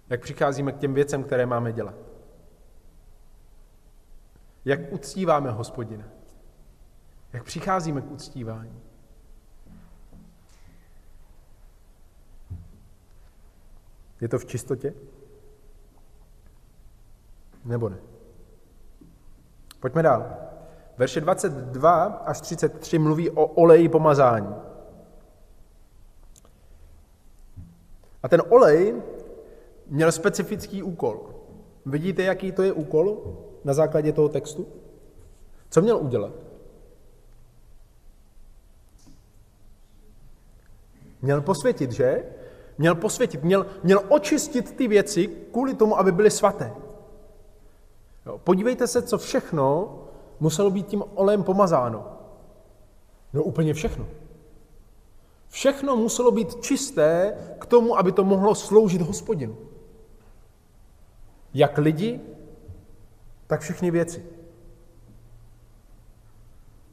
Jak 0.09 0.21
přicházíme 0.21 0.71
k 0.71 0.77
těm 0.77 0.93
věcem, 0.93 1.23
které 1.23 1.45
máme 1.45 1.73
dělat? 1.73 1.95
Jak 4.65 4.79
uctíváme 4.91 5.51
hospodina? 5.51 6.05
Jak 7.33 7.43
přicházíme 7.43 8.01
k 8.01 8.11
uctívání? 8.11 8.81
Je 14.21 14.27
to 14.27 14.39
v 14.39 14.45
čistotě? 14.45 14.93
Nebo 17.65 17.89
ne? 17.89 17.97
Pojďme 19.79 20.03
dál. 20.03 20.35
Verše 20.97 21.21
22 21.21 22.03
až 22.03 22.41
33 22.41 22.99
mluví 22.99 23.29
o 23.29 23.45
oleji 23.45 23.89
pomazání. 23.89 24.72
A 28.23 28.27
ten 28.27 28.41
olej 28.49 29.01
měl 29.87 30.11
specifický 30.11 30.83
úkol. 30.83 31.19
Vidíte, 31.85 32.23
jaký 32.23 32.51
to 32.51 32.63
je 32.63 32.73
úkol 32.73 33.37
na 33.63 33.73
základě 33.73 34.11
toho 34.11 34.29
textu? 34.29 34.67
Co 35.69 35.81
měl 35.81 35.97
udělat? 35.97 36.33
Měl 41.21 41.41
posvětit, 41.41 41.91
že? 41.91 42.23
Měl 42.77 42.95
posvětit, 42.95 43.43
měl, 43.43 43.65
měl 43.83 44.01
očistit 44.09 44.75
ty 44.75 44.87
věci 44.87 45.27
kvůli 45.27 45.73
tomu, 45.73 45.99
aby 45.99 46.11
byly 46.11 46.31
svaté. 46.31 46.73
Jo, 48.25 48.37
podívejte 48.37 48.87
se, 48.87 49.01
co 49.01 49.17
všechno 49.17 49.99
muselo 50.39 50.71
být 50.71 50.87
tím 50.87 51.03
olejem 51.15 51.43
pomazáno. 51.43 52.05
No 53.33 53.43
úplně 53.43 53.73
všechno. 53.73 54.07
Všechno 55.53 55.95
muselo 55.95 56.31
být 56.31 56.55
čisté 56.61 57.37
k 57.59 57.65
tomu, 57.65 57.97
aby 57.97 58.11
to 58.11 58.23
mohlo 58.23 58.55
sloužit 58.55 59.01
hospodinu. 59.01 59.57
Jak 61.53 61.77
lidi, 61.77 62.21
tak 63.47 63.61
všechny 63.61 63.91
věci. 63.91 64.25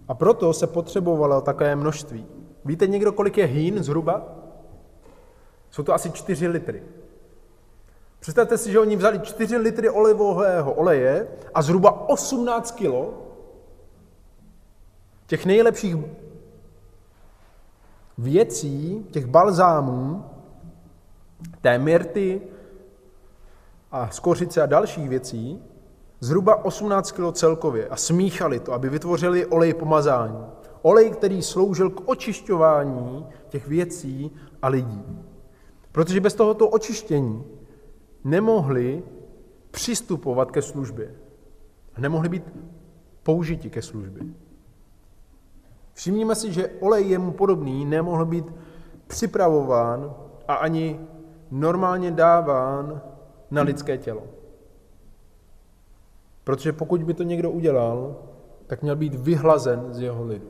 A 0.08 0.14
proto 0.14 0.52
se 0.52 0.66
potřebovalo 0.66 1.40
takové 1.40 1.76
množství. 1.76 2.26
Víte 2.64 2.86
někdo, 2.86 3.12
kolik 3.12 3.38
je 3.38 3.44
hýn 3.44 3.82
zhruba? 3.82 4.28
Jsou 5.70 5.82
to 5.82 5.94
asi 5.94 6.10
4 6.10 6.48
litry. 6.48 6.82
Představte 8.18 8.58
si, 8.58 8.72
že 8.72 8.80
oni 8.80 8.96
vzali 8.96 9.20
4 9.20 9.56
litry 9.56 9.90
olivového 9.90 10.72
oleje 10.72 11.28
a 11.54 11.62
zhruba 11.62 12.08
18 12.08 12.70
kilo 12.70 13.14
těch 15.26 15.46
nejlepších 15.46 15.96
věcí, 18.20 19.06
těch 19.10 19.26
balzámů, 19.26 20.24
té 21.60 21.78
myrty 21.78 22.40
a 23.92 24.10
skořice 24.10 24.62
a 24.62 24.66
dalších 24.66 25.08
věcí, 25.08 25.62
zhruba 26.20 26.64
18 26.64 27.12
kg 27.12 27.32
celkově 27.32 27.88
a 27.88 27.96
smíchali 27.96 28.60
to, 28.60 28.72
aby 28.72 28.88
vytvořili 28.88 29.46
olej 29.46 29.74
pomazání. 29.74 30.46
Olej, 30.82 31.10
který 31.10 31.42
sloužil 31.42 31.90
k 31.90 32.08
očišťování 32.08 33.26
těch 33.48 33.66
věcí 33.66 34.30
a 34.62 34.68
lidí. 34.68 35.04
Protože 35.92 36.20
bez 36.20 36.34
tohoto 36.34 36.68
očištění 36.68 37.44
nemohli 38.24 39.02
přistupovat 39.70 40.50
ke 40.50 40.62
službě. 40.62 41.14
Nemohli 41.98 42.28
být 42.28 42.44
použiti 43.22 43.70
ke 43.70 43.82
službě. 43.82 44.22
Všimněme 46.00 46.34
si, 46.34 46.52
že 46.52 46.70
olej 46.80 47.08
jemu 47.08 47.32
podobný 47.32 47.84
nemohl 47.84 48.24
být 48.24 48.44
připravován 49.06 50.14
a 50.48 50.54
ani 50.54 51.00
normálně 51.50 52.10
dáván 52.10 53.02
na 53.50 53.62
lidské 53.62 53.98
tělo. 53.98 54.22
Protože 56.44 56.72
pokud 56.72 57.02
by 57.02 57.14
to 57.14 57.22
někdo 57.22 57.50
udělal, 57.50 58.16
tak 58.66 58.82
měl 58.82 58.96
být 58.96 59.14
vyhlazen 59.14 59.92
z 59.92 60.00
jeho 60.00 60.24
lidu. 60.24 60.48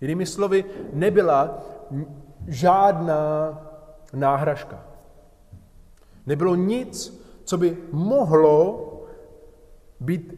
Jinými 0.00 0.26
slovy, 0.26 0.64
nebyla 0.92 1.58
žádná 2.46 3.22
náhražka. 4.12 4.82
Nebylo 6.26 6.54
nic, 6.54 7.22
co 7.44 7.58
by 7.58 7.78
mohlo 7.92 8.86
být 10.00 10.34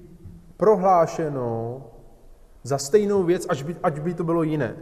prohlášeno 0.57 1.83
za 2.63 2.79
stejnou 2.79 3.23
věc, 3.23 3.47
až 3.49 3.63
by, 3.63 3.77
až 3.83 3.99
by 3.99 4.15
to 4.15 4.25
bylo 4.25 4.43
jiné. 4.43 4.77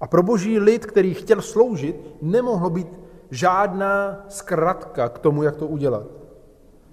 A 0.00 0.06
pro 0.06 0.22
boží 0.22 0.58
lid, 0.58 0.86
který 0.86 1.14
chtěl 1.14 1.42
sloužit, 1.42 2.16
nemohlo 2.22 2.70
být 2.70 2.88
žádná 3.30 4.24
zkratka 4.28 5.08
k 5.08 5.18
tomu, 5.18 5.42
jak 5.42 5.56
to 5.56 5.66
udělat. 5.66 6.06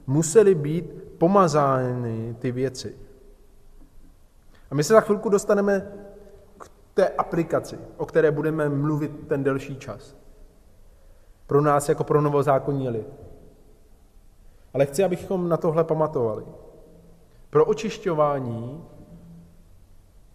Musely 0.07 0.55
být 0.55 1.03
pomazány 1.17 2.35
ty 2.39 2.51
věci. 2.51 2.95
A 4.71 4.75
my 4.75 4.83
se 4.83 4.93
za 4.93 5.01
chvilku 5.01 5.29
dostaneme 5.29 5.91
k 6.57 6.71
té 6.93 7.07
aplikaci, 7.07 7.79
o 7.97 8.05
které 8.05 8.31
budeme 8.31 8.69
mluvit 8.69 9.27
ten 9.27 9.43
delší 9.43 9.77
čas. 9.77 10.15
Pro 11.47 11.61
nás 11.61 11.89
jako 11.89 12.03
pro 12.03 12.21
novozákonní 12.21 12.89
lid. 12.89 13.07
Ale 14.73 14.85
chci, 14.85 15.03
abychom 15.03 15.49
na 15.49 15.57
tohle 15.57 15.83
pamatovali. 15.83 16.43
Pro 17.49 17.65
očišťování, 17.65 18.83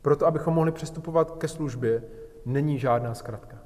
pro 0.03 0.17
to, 0.17 0.27
abychom 0.27 0.55
mohli 0.55 0.73
přistupovat 0.73 1.31
ke 1.31 1.49
službě, 1.49 2.03
není 2.47 2.79
žádná 2.79 3.15
zkratka. 3.15 3.59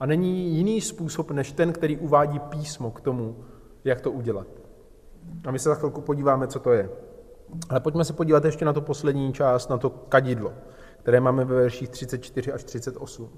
A 0.00 0.06
není 0.06 0.56
jiný 0.56 0.80
způsob, 0.80 1.30
než 1.30 1.52
ten, 1.52 1.72
který 1.72 1.96
uvádí 1.96 2.38
písmo 2.38 2.90
k 2.90 3.00
tomu, 3.00 3.44
jak 3.84 4.00
to 4.00 4.10
udělat. 4.10 4.46
A 5.44 5.50
my 5.50 5.58
se 5.58 5.68
za 5.68 5.74
chvilku 5.74 6.00
podíváme, 6.00 6.46
co 6.46 6.58
to 6.58 6.72
je. 6.72 6.90
Ale 7.68 7.80
pojďme 7.80 8.04
se 8.04 8.12
podívat 8.12 8.44
ještě 8.44 8.64
na 8.64 8.72
to 8.72 8.80
poslední 8.80 9.32
část, 9.32 9.70
na 9.70 9.78
to 9.78 9.90
kadidlo, 9.90 10.52
které 11.02 11.20
máme 11.20 11.44
ve 11.44 11.54
verších 11.54 11.88
34 11.88 12.52
až 12.52 12.64
38. 12.64 13.30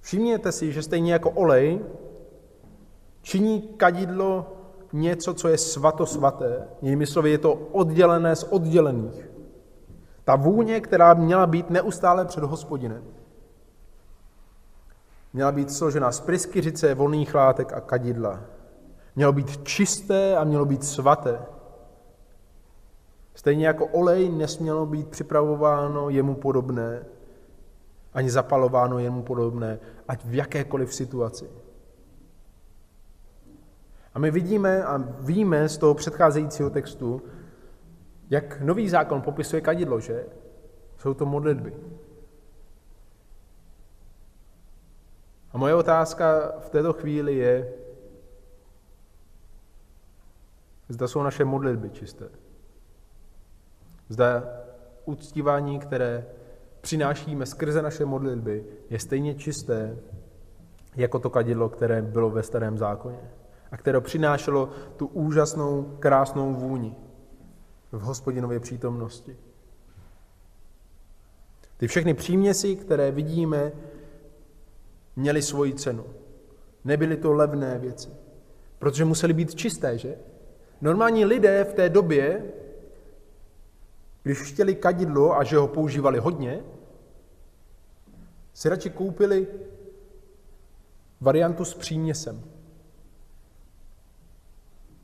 Všimněte 0.00 0.52
si, 0.52 0.72
že 0.72 0.82
stejně 0.82 1.12
jako 1.12 1.30
olej 1.30 1.80
činí 3.22 3.62
kadidlo 3.62 4.56
něco, 4.92 5.34
co 5.34 5.48
je 5.48 5.58
svato-svaté. 5.58 6.68
Jinými 6.82 7.06
slovy, 7.06 7.30
je 7.30 7.38
to 7.38 7.52
oddělené 7.52 8.36
z 8.36 8.42
oddělených. 8.42 9.33
Ta 10.24 10.36
vůně, 10.36 10.80
která 10.80 11.14
měla 11.14 11.46
být 11.46 11.70
neustále 11.70 12.24
před 12.24 12.44
hospodinem. 12.44 13.04
Měla 15.32 15.52
být 15.52 15.72
složena 15.72 16.12
z 16.12 16.20
pryskyřice, 16.20 16.94
volných 16.94 17.34
látek 17.34 17.72
a 17.72 17.80
kadidla. 17.80 18.40
Mělo 19.16 19.32
být 19.32 19.64
čisté 19.66 20.36
a 20.36 20.44
mělo 20.44 20.64
být 20.64 20.84
svaté. 20.84 21.38
Stejně 23.34 23.66
jako 23.66 23.86
olej 23.86 24.28
nesmělo 24.28 24.86
být 24.86 25.08
připravováno 25.08 26.08
jemu 26.08 26.34
podobné, 26.34 27.04
ani 28.14 28.30
zapalováno 28.30 28.98
jemu 28.98 29.22
podobné, 29.22 29.78
ať 30.08 30.24
v 30.24 30.34
jakékoliv 30.34 30.94
situaci. 30.94 31.50
A 34.14 34.18
my 34.18 34.30
vidíme 34.30 34.84
a 34.84 35.04
víme 35.20 35.68
z 35.68 35.78
toho 35.78 35.94
předcházejícího 35.94 36.70
textu, 36.70 37.22
jak 38.30 38.60
nový 38.60 38.88
zákon 38.88 39.22
popisuje 39.22 39.60
kadidlo, 39.62 40.00
že? 40.00 40.26
Jsou 40.98 41.14
to 41.14 41.26
modlitby. 41.26 41.74
A 45.52 45.58
moje 45.58 45.74
otázka 45.74 46.52
v 46.58 46.70
této 46.70 46.92
chvíli 46.92 47.34
je, 47.34 47.72
zda 50.88 51.08
jsou 51.08 51.22
naše 51.22 51.44
modlitby 51.44 51.90
čisté. 51.90 52.28
Zda 54.08 54.44
uctívání, 55.04 55.78
které 55.78 56.26
přinášíme 56.80 57.46
skrze 57.46 57.82
naše 57.82 58.04
modlitby, 58.04 58.64
je 58.90 58.98
stejně 58.98 59.34
čisté 59.34 59.98
jako 60.96 61.18
to 61.18 61.30
kadidlo, 61.30 61.68
které 61.68 62.02
bylo 62.02 62.30
ve 62.30 62.42
starém 62.42 62.78
zákoně 62.78 63.30
a 63.70 63.76
které 63.76 64.00
přinášelo 64.00 64.68
tu 64.96 65.06
úžasnou, 65.06 65.96
krásnou 65.98 66.54
vůni 66.54 67.03
v 67.98 68.02
hospodinově 68.02 68.60
přítomnosti. 68.60 69.36
Ty 71.76 71.86
všechny 71.86 72.14
příměsi, 72.14 72.76
které 72.76 73.10
vidíme, 73.10 73.72
měly 75.16 75.42
svoji 75.42 75.74
cenu. 75.74 76.04
Nebyly 76.84 77.16
to 77.16 77.32
levné 77.32 77.78
věci, 77.78 78.08
protože 78.78 79.04
musely 79.04 79.32
být 79.32 79.54
čisté, 79.54 79.98
že? 79.98 80.18
Normální 80.80 81.24
lidé 81.24 81.64
v 81.64 81.74
té 81.74 81.88
době, 81.88 82.52
když 84.22 84.38
chtěli 84.38 84.74
kadidlo 84.74 85.36
a 85.36 85.44
že 85.44 85.56
ho 85.56 85.68
používali 85.68 86.18
hodně, 86.18 86.64
si 88.54 88.68
radši 88.68 88.90
koupili 88.90 89.46
variantu 91.20 91.64
s 91.64 91.74
příměsem, 91.74 92.44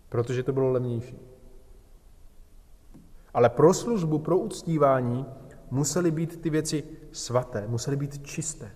protože 0.08 0.42
to 0.42 0.52
bylo 0.52 0.72
levnější. 0.72 1.29
Ale 3.34 3.48
pro 3.48 3.74
službu, 3.74 4.18
pro 4.18 4.38
uctívání 4.38 5.26
musely 5.70 6.10
být 6.10 6.40
ty 6.40 6.50
věci 6.50 6.84
svaté, 7.12 7.66
musely 7.68 7.96
být 7.96 8.26
čisté, 8.26 8.70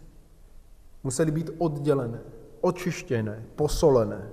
musely 1.02 1.30
být 1.30 1.50
oddělené, 1.58 2.20
očištěné, 2.60 3.44
posolené. 3.56 4.30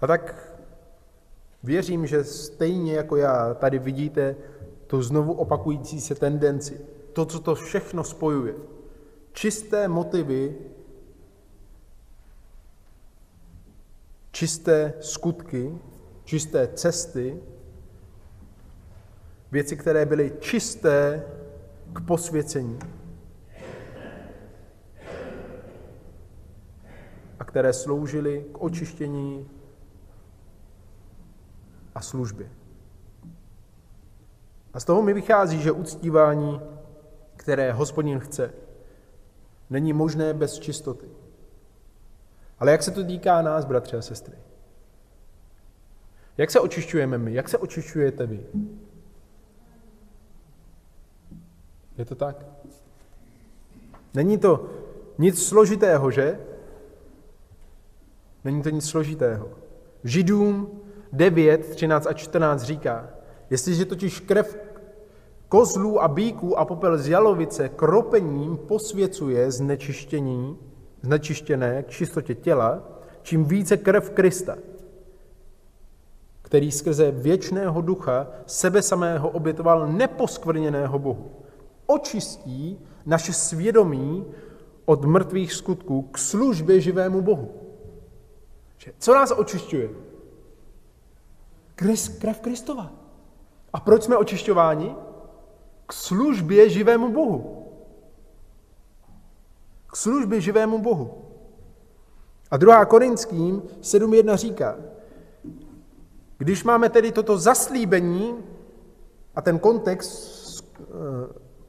A 0.00 0.06
tak 0.06 0.52
věřím, 1.62 2.06
že 2.06 2.24
stejně 2.24 2.92
jako 2.92 3.16
já 3.16 3.54
tady 3.54 3.78
vidíte 3.78 4.36
tu 4.86 5.02
znovu 5.02 5.32
opakující 5.32 6.00
se 6.00 6.14
tendenci, 6.14 6.80
to, 7.12 7.26
co 7.26 7.40
to 7.40 7.54
všechno 7.54 8.04
spojuje. 8.04 8.54
Čisté 9.32 9.88
motivy, 9.88 10.56
čisté 14.32 14.94
skutky, 15.00 15.78
čisté 16.30 16.66
cesty, 16.66 17.40
věci, 19.52 19.76
které 19.76 20.06
byly 20.06 20.32
čisté 20.40 21.22
k 21.92 22.06
posvěcení 22.06 22.78
a 27.38 27.44
které 27.44 27.72
sloužily 27.72 28.46
k 28.52 28.62
očištění 28.62 29.50
a 31.94 32.00
službě. 32.00 32.50
A 34.72 34.80
z 34.80 34.84
toho 34.84 35.02
mi 35.02 35.12
vychází, 35.12 35.62
že 35.62 35.72
uctívání, 35.72 36.60
které 37.36 37.72
hospodin 37.72 38.20
chce, 38.20 38.52
není 39.70 39.92
možné 39.92 40.34
bez 40.34 40.58
čistoty. 40.58 41.06
Ale 42.58 42.72
jak 42.72 42.82
se 42.82 42.90
to 42.90 43.04
týká 43.04 43.42
nás, 43.42 43.64
bratři 43.64 43.96
a 43.96 44.02
sestry? 44.02 44.49
Jak 46.40 46.50
se 46.50 46.60
očišťujeme 46.60 47.18
my? 47.18 47.34
Jak 47.34 47.48
se 47.48 47.58
očišťujete 47.58 48.26
vy? 48.26 48.40
Je 51.98 52.04
to 52.04 52.14
tak? 52.14 52.46
Není 54.14 54.38
to 54.38 54.66
nic 55.18 55.42
složitého, 55.42 56.10
že? 56.10 56.40
Není 58.44 58.62
to 58.62 58.70
nic 58.70 58.88
složitého. 58.88 59.48
Židům 60.04 60.80
9, 61.12 61.66
13 61.66 62.06
a 62.06 62.12
14 62.12 62.62
říká, 62.62 63.08
jestliže 63.50 63.84
totiž 63.84 64.20
krev 64.20 64.58
kozlů 65.48 66.02
a 66.02 66.08
bíků 66.08 66.58
a 66.58 66.64
popel 66.64 66.98
z 66.98 67.08
jalovice 67.08 67.68
kropením 67.68 68.56
posvěcuje 68.56 69.50
znečištění, 69.52 70.58
znečištěné 71.02 71.82
k 71.82 71.90
čistotě 71.90 72.34
těla, 72.34 72.82
čím 73.22 73.44
více 73.44 73.76
krev 73.76 74.10
Krista, 74.10 74.56
který 76.50 76.72
skrze 76.72 77.10
věčného 77.10 77.80
ducha 77.80 78.26
sebe 78.46 78.82
samého 78.82 79.28
obětoval 79.30 79.86
neposkvrněného 79.92 80.98
Bohu. 80.98 81.30
Očistí 81.86 82.78
naše 83.06 83.32
svědomí 83.32 84.26
od 84.84 85.04
mrtvých 85.04 85.52
skutků 85.52 86.02
k 86.02 86.18
službě 86.18 86.80
živému 86.80 87.22
Bohu. 87.22 87.54
Co 88.98 89.14
nás 89.14 89.32
očišťuje? 89.36 89.90
Krev 92.18 92.40
Kristova. 92.40 92.92
A 93.72 93.80
proč 93.80 94.02
jsme 94.02 94.16
očišťováni? 94.16 94.94
K 95.86 95.92
službě 95.92 96.70
živému 96.70 97.12
Bohu. 97.12 97.66
K 99.86 99.96
službě 99.96 100.40
živému 100.40 100.78
Bohu. 100.78 101.24
A 102.50 102.56
druhá 102.56 102.84
Korinským 102.84 103.62
7.1 103.80 104.36
říká, 104.36 104.76
když 106.40 106.64
máme 106.64 106.88
tedy 106.88 107.12
toto 107.12 107.38
zaslíbení 107.38 108.34
a 109.34 109.42
ten 109.42 109.58
kontext 109.58 110.64
eh, 110.80 110.84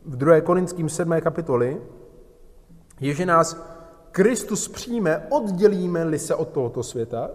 v 0.06 0.16
2. 0.16 0.42
Korinským 0.42 0.90
7. 0.90 1.22
kapitoli, 1.22 1.82
je, 3.00 3.14
že 3.14 3.26
nás 3.26 3.64
Kristus 4.12 4.68
přijme, 4.68 5.28
oddělíme-li 5.30 6.20
se 6.20 6.36
od 6.36 6.50
tohoto 6.50 6.84
světa. 6.84 7.30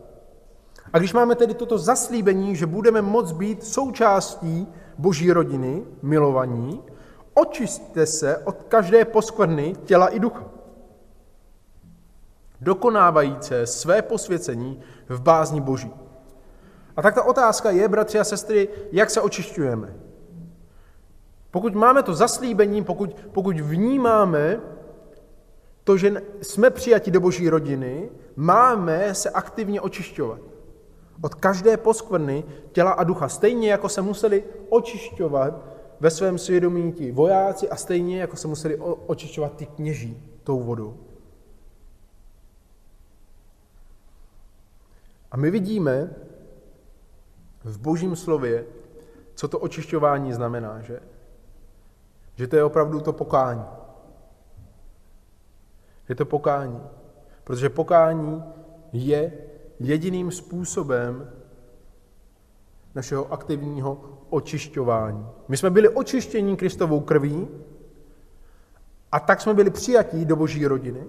A 0.93 0.99
když 0.99 1.13
máme 1.13 1.35
tedy 1.35 1.55
toto 1.55 1.79
zaslíbení, 1.79 2.57
že 2.57 2.67
budeme 2.67 3.03
moct 3.03 3.33
být 3.33 3.65
součástí 3.65 4.67
boží 4.99 5.33
rodiny, 5.33 5.85
milovaní, 6.03 6.83
očistte 7.35 8.07
se 8.07 8.39
od 8.39 8.63
každé 8.63 9.05
poskvrny 9.05 9.77
těla 9.85 10.09
i 10.09 10.21
ducha. 10.21 10.45
Dokonávajíce 12.61 13.67
své 13.67 14.03
posvěcení 14.03 14.81
v 15.09 15.21
bázni 15.21 15.61
Boží. 15.61 16.06
A 16.97 17.03
tak 17.03 17.15
ta 17.15 17.23
otázka 17.23 17.71
je, 17.71 17.89
bratři 17.89 18.19
a 18.19 18.25
sestry, 18.25 18.69
jak 18.93 19.11
se 19.11 19.21
očišťujeme. 19.21 19.97
Pokud 21.51 21.75
máme 21.75 22.03
to 22.03 22.15
zaslíbení, 22.15 22.85
pokud, 22.85 23.17
pokud 23.33 23.61
vnímáme 23.61 24.61
to, 25.85 25.97
že 25.97 26.23
jsme 26.43 26.71
přijati 26.71 27.11
do 27.11 27.21
boží 27.21 27.49
rodiny, 27.49 28.11
máme 28.37 29.15
se 29.15 29.31
aktivně 29.31 29.81
očišťovat. 29.81 30.41
Od 31.23 31.35
každé 31.35 31.77
poskvrny 31.77 32.45
těla 32.73 32.91
a 32.91 33.05
ducha. 33.05 33.29
Stejně 33.29 33.71
jako 33.71 33.89
se 33.89 34.03
museli 34.03 34.45
očišťovat 34.69 35.55
ve 36.01 36.11
svém 36.11 36.39
svědomí 36.39 36.93
ti 36.93 37.13
vojáci 37.13 37.69
a 37.69 37.77
stejně 37.77 38.21
jako 38.21 38.37
se 38.37 38.49
museli 38.49 38.77
očišťovat 39.07 39.57
ty 39.57 39.67
kněží 39.67 40.23
tou 40.45 40.61
vodou. 40.61 40.97
A 45.31 45.37
my 45.37 45.51
vidíme 45.51 46.11
v 47.67 47.79
božím 47.79 48.17
slově, 48.17 48.65
co 49.35 49.49
to 49.49 49.59
očišťování 49.59 50.33
znamená, 50.33 50.81
že? 50.81 51.01
Že 52.35 52.47
to 52.47 52.57
je 52.57 52.65
opravdu 52.65 53.01
to 53.01 53.13
pokání. 53.13 53.65
Je 56.09 56.15
to 56.15 56.25
pokání. 56.25 56.81
Protože 57.45 57.69
pokání 57.69 58.45
je 58.93 59.33
jediným 59.81 60.31
způsobem 60.31 61.33
našeho 62.95 63.33
aktivního 63.33 64.19
očišťování. 64.31 65.27
My 65.49 65.57
jsme 65.57 65.71
byli 65.71 65.89
očištěni 65.89 66.57
Kristovou 66.57 67.01
krví 67.01 67.49
a 69.13 69.21
tak 69.21 69.41
jsme 69.41 69.55
byli 69.55 69.71
přijatí 69.71 70.25
do 70.25 70.37
boží 70.37 70.67
rodiny. 70.67 71.05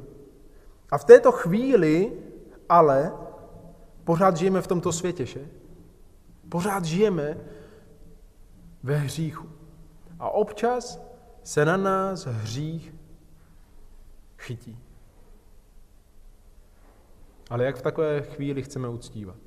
A 0.92 0.98
v 0.98 1.04
této 1.04 1.32
chvíli 1.32 2.12
ale 2.70 3.12
pořád 4.04 4.38
žijeme 4.38 4.62
v 4.62 4.68
tomto 4.68 4.92
světě, 4.92 5.26
že? 5.26 5.48
Pořád 6.50 6.86
žijeme 6.86 7.38
ve 8.84 8.98
hříchu. 8.98 9.50
A 10.20 10.30
občas 10.30 11.02
se 11.44 11.66
na 11.66 11.78
nás 11.78 12.26
hřích 12.26 12.96
chytí. 14.38 14.80
Ale 17.50 17.66
jak 17.66 17.76
v 17.76 17.82
takové 17.82 18.22
chvíli 18.22 18.64
chceme 18.64 18.90
uctívat? 18.90 19.38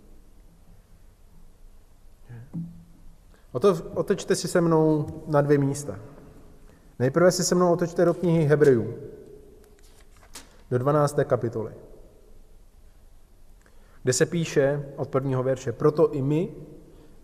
Otečte 3.94 4.36
si 4.36 4.48
se 4.48 4.60
mnou 4.60 5.06
na 5.26 5.40
dvě 5.40 5.58
místa. 5.58 5.98
Nejprve 6.98 7.32
si 7.32 7.44
se 7.44 7.54
mnou 7.54 7.72
otočte 7.72 8.04
do 8.04 8.14
knihy 8.14 8.44
Hebrejů, 8.44 8.94
do 10.70 10.78
12. 10.78 11.16
kapitoly, 11.24 11.72
kde 14.02 14.12
se 14.12 14.26
píše 14.26 14.92
od 14.96 15.08
prvního 15.08 15.42
verše, 15.42 15.72
proto 15.72 16.12
i 16.12 16.22
my, 16.22 16.54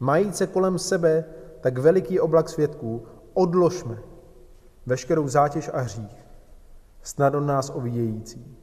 majíce 0.00 0.46
kolem 0.46 0.78
sebe 0.78 1.24
tak 1.60 1.78
veliký 1.78 2.20
oblak 2.20 2.48
svědků, 2.48 3.06
odložme 3.34 3.98
veškerou 4.86 5.28
zátěž 5.28 5.70
a 5.72 5.80
hřích, 5.80 6.26
snad 7.02 7.34
od 7.34 7.40
nás 7.40 7.70
ovíjející. 7.70 8.56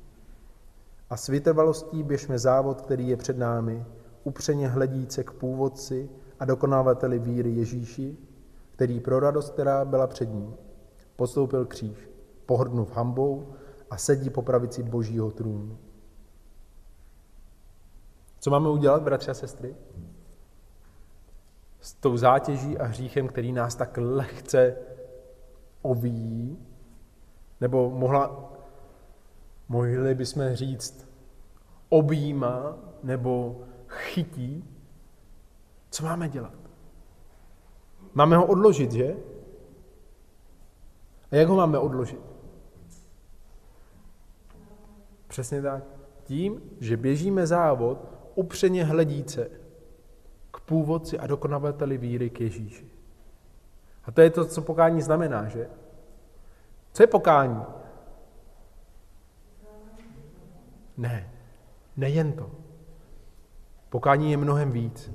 A 1.10 1.18
s 1.18 1.28
vytrvalostí 1.28 2.04
běžme 2.04 2.40
závod, 2.40 2.82
který 2.82 3.08
je 3.08 3.18
před 3.18 3.38
námi, 3.38 3.86
upřeně 4.24 4.68
hledíce 4.68 5.24
k 5.24 5.32
původci 5.32 6.10
a 6.40 6.46
dokonávateli 6.46 7.20
víry 7.20 7.50
Ježíši, 7.50 8.18
který 8.72 9.00
pro 9.00 9.20
radost, 9.20 9.50
která 9.50 9.86
byla 9.86 10.08
před 10.08 10.26
ním, 10.26 10.56
postoupil 11.16 11.66
kříž, 11.66 12.10
pohrdnув 12.46 12.96
hambou 12.96 13.54
a 13.90 13.98
sedí 13.98 14.30
po 14.30 14.42
pravici 14.42 14.84
božího 14.84 15.32
trůnu. 15.32 15.78
Co 18.40 18.50
máme 18.50 18.70
udělat, 18.70 19.04
bratři 19.04 19.32
a 19.32 19.34
sestry? 19.34 19.76
S 21.84 21.94
tou 21.94 22.18
zátěží 22.18 22.78
a 22.78 22.86
hříchem, 22.86 23.28
který 23.28 23.52
nás 23.52 23.76
tak 23.76 23.98
lehce 24.02 24.76
ovíjí, 25.82 26.58
nebo 27.62 27.90
mohla, 27.90 28.54
mohli 29.68 30.16
bychom 30.16 30.56
říct, 30.56 31.08
objímá 31.90 32.78
nebo 33.04 33.62
chytí, 33.88 34.70
co 35.90 36.04
máme 36.04 36.30
dělat? 36.30 36.54
Máme 38.14 38.38
ho 38.38 38.46
odložit, 38.46 38.92
že? 38.92 39.16
A 41.32 41.36
jak 41.36 41.48
ho 41.48 41.56
máme 41.56 41.80
odložit? 41.80 42.22
Přesně 45.28 45.62
tak. 45.62 45.84
Tím, 46.24 46.62
že 46.80 46.98
běžíme 46.98 47.48
závod 47.48 48.08
upřeně 48.36 48.86
hledíce 48.86 49.63
původci 50.66 51.20
a 51.20 51.28
dokonavateli 51.28 51.98
víry 51.98 52.30
k 52.30 52.42
Ježíši. 52.42 52.92
A 54.06 54.12
to 54.12 54.22
je 54.22 54.30
to, 54.30 54.46
co 54.46 54.62
pokání 54.62 55.02
znamená, 55.02 55.48
že? 55.48 55.70
Co 56.94 57.04
je 57.04 57.08
pokání? 57.08 57.64
Ne, 60.98 61.32
nejen 61.98 62.32
to. 62.32 62.52
Pokání 63.90 64.32
je 64.32 64.38
mnohem 64.38 64.72
víc. 64.72 65.12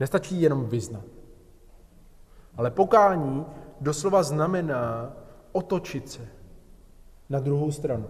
Nestačí 0.00 0.42
jenom 0.42 0.66
vyznat. 0.66 1.04
Ale 2.56 2.70
pokání 2.70 3.46
doslova 3.80 4.22
znamená 4.22 5.12
otočit 5.52 6.10
se 6.10 6.28
na 7.28 7.40
druhou 7.40 7.72
stranu. 7.72 8.08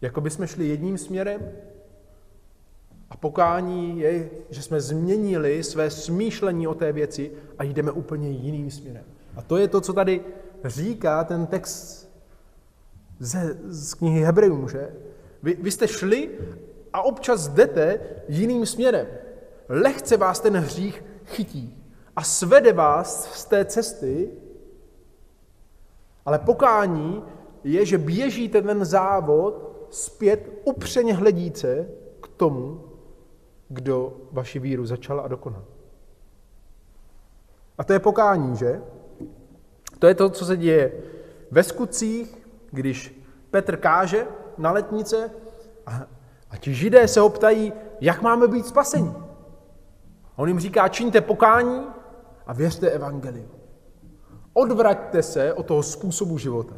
Jako 0.00 0.20
by 0.20 0.30
jsme 0.30 0.46
šli 0.46 0.68
jedním 0.68 0.98
směrem 0.98 1.52
a 3.10 3.16
pokání 3.16 4.00
je, 4.00 4.30
že 4.50 4.62
jsme 4.62 4.80
změnili 4.80 5.64
své 5.64 5.90
smýšlení 5.90 6.66
o 6.66 6.74
té 6.74 6.92
věci 6.92 7.30
a 7.58 7.64
jdeme 7.64 7.90
úplně 7.90 8.30
jiným 8.30 8.70
směrem. 8.70 9.04
A 9.36 9.42
to 9.42 9.56
je 9.56 9.68
to, 9.68 9.80
co 9.80 9.92
tady 9.92 10.20
říká 10.64 11.24
ten 11.24 11.46
text 11.46 12.08
ze, 13.18 13.58
z 13.64 13.94
knihy 13.94 14.20
Hebrejům, 14.20 14.68
že? 14.68 14.94
Vy, 15.42 15.58
vy 15.62 15.70
jste 15.70 15.88
šli 15.88 16.30
a 16.92 17.02
občas 17.02 17.48
jdete 17.48 18.00
jiným 18.28 18.66
směrem. 18.66 19.06
Lehce 19.68 20.16
vás 20.16 20.40
ten 20.40 20.56
hřích 20.56 21.04
chytí 21.26 21.84
a 22.16 22.22
svede 22.22 22.72
vás 22.72 23.34
z 23.34 23.44
té 23.44 23.64
cesty, 23.64 24.30
ale 26.26 26.38
pokání 26.38 27.22
je, 27.64 27.86
že 27.86 27.98
běžíte 27.98 28.62
ten 28.62 28.84
závod 28.84 29.86
zpět 29.90 30.50
upřeně 30.64 31.14
hledíce 31.14 31.88
k 32.20 32.28
tomu, 32.28 32.87
kdo 33.68 34.16
vaši 34.32 34.58
víru 34.58 34.86
začal 34.86 35.20
a 35.20 35.28
dokonal. 35.28 35.64
A 37.78 37.84
to 37.84 37.92
je 37.92 37.98
pokání, 37.98 38.56
že? 38.56 38.82
To 39.98 40.06
je 40.06 40.14
to, 40.14 40.30
co 40.30 40.44
se 40.44 40.56
děje 40.56 40.92
ve 41.50 41.62
skutcích, 41.62 42.48
když 42.70 43.22
Petr 43.50 43.76
káže 43.76 44.26
na 44.58 44.72
letnice 44.72 45.30
a, 45.86 46.06
a 46.50 46.56
ti 46.56 46.74
židé 46.74 47.08
se 47.08 47.20
ho 47.20 47.28
ptají, 47.28 47.72
jak 48.00 48.22
máme 48.22 48.48
být 48.48 48.66
spaseni. 48.66 49.12
A 50.36 50.38
on 50.38 50.48
jim 50.48 50.60
říká, 50.60 50.88
čiňte 50.88 51.20
pokání 51.20 51.86
a 52.46 52.52
věřte 52.52 52.90
evangeliu. 52.90 53.48
Odvraťte 54.52 55.22
se 55.22 55.54
od 55.54 55.66
toho 55.66 55.82
způsobu 55.82 56.38
života. 56.38 56.74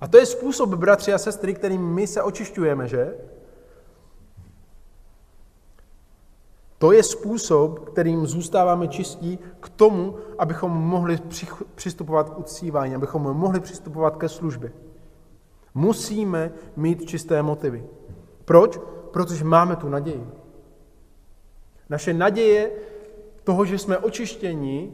A 0.00 0.08
to 0.08 0.16
je 0.18 0.26
způsob, 0.26 0.74
bratři 0.74 1.12
a 1.12 1.18
sestry, 1.18 1.54
kterým 1.54 1.94
my 1.94 2.06
se 2.06 2.22
očišťujeme, 2.22 2.88
že? 2.88 3.14
To 6.82 6.92
je 6.92 7.02
způsob, 7.02 7.78
kterým 7.78 8.26
zůstáváme 8.26 8.88
čistí 8.88 9.38
k 9.60 9.68
tomu, 9.68 10.16
abychom 10.38 10.72
mohli 10.72 11.18
přistupovat 11.74 12.30
k 12.30 12.38
uctívání, 12.38 12.94
abychom 12.94 13.22
mohli 13.22 13.60
přistupovat 13.60 14.16
ke 14.16 14.28
službě. 14.28 14.72
Musíme 15.74 16.52
mít 16.76 17.04
čisté 17.04 17.42
motivy. 17.42 17.86
Proč? 18.44 18.80
Protože 19.12 19.44
máme 19.44 19.76
tu 19.76 19.88
naději. 19.88 20.26
Naše 21.88 22.14
naděje 22.14 22.70
toho, 23.44 23.64
že 23.64 23.78
jsme 23.78 23.98
očištěni 23.98 24.92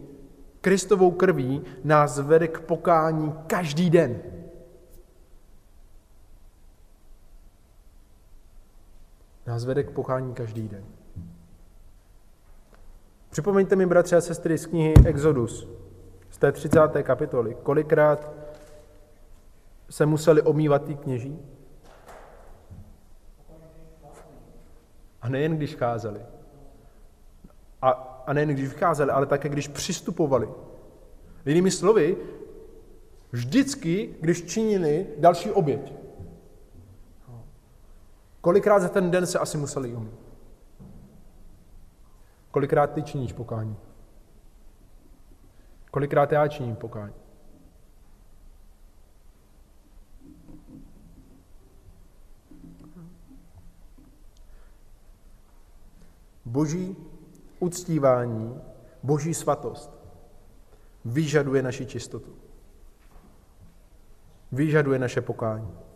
Kristovou 0.60 1.10
krví, 1.10 1.62
nás 1.84 2.18
vede 2.18 2.48
k 2.48 2.60
pokání 2.60 3.34
každý 3.46 3.90
den. 3.90 4.22
Nás 9.46 9.64
vede 9.64 9.82
k 9.82 9.90
pokání 9.90 10.34
každý 10.34 10.68
den. 10.68 10.97
Připomeňte 13.30 13.76
mi, 13.76 13.86
bratři 13.86 14.16
a 14.16 14.20
sestry, 14.20 14.58
z 14.58 14.66
knihy 14.66 14.94
Exodus, 15.04 15.68
z 16.30 16.38
té 16.38 16.52
30. 16.52 16.80
kapitoly, 17.02 17.56
kolikrát 17.62 18.32
se 19.90 20.06
museli 20.06 20.42
omývat 20.42 20.84
ty 20.84 20.94
kněží? 20.94 21.38
A 25.22 25.28
nejen 25.28 25.56
když 25.56 25.74
cházeli. 25.74 26.20
A, 27.82 27.90
a 28.26 28.32
nejen 28.32 28.48
když 28.48 28.68
vycházeli, 28.68 29.10
ale 29.10 29.26
také 29.26 29.48
když 29.48 29.68
přistupovali 29.68 30.48
Jinými 31.48 31.70
slovy, 31.70 32.16
vždycky, 33.32 34.14
když 34.20 34.44
činili 34.44 35.06
další 35.18 35.50
oběť. 35.50 35.92
Kolikrát 38.40 38.78
za 38.78 38.88
ten 38.88 39.10
den 39.10 39.26
se 39.26 39.38
asi 39.38 39.58
museli 39.58 39.94
umít? 39.94 40.27
Kolikrát 42.58 42.92
ty 42.92 43.02
činíš 43.02 43.32
pokání? 43.32 43.76
Kolikrát 45.90 46.32
já 46.32 46.48
činím 46.48 46.76
pokání? 46.76 47.14
Boží 56.44 56.96
uctívání, 57.58 58.60
boží 59.02 59.34
svatost 59.34 59.90
vyžaduje 61.04 61.62
naši 61.62 61.86
čistotu. 61.86 62.32
Vyžaduje 64.52 64.98
naše 64.98 65.20
pokání. 65.20 65.87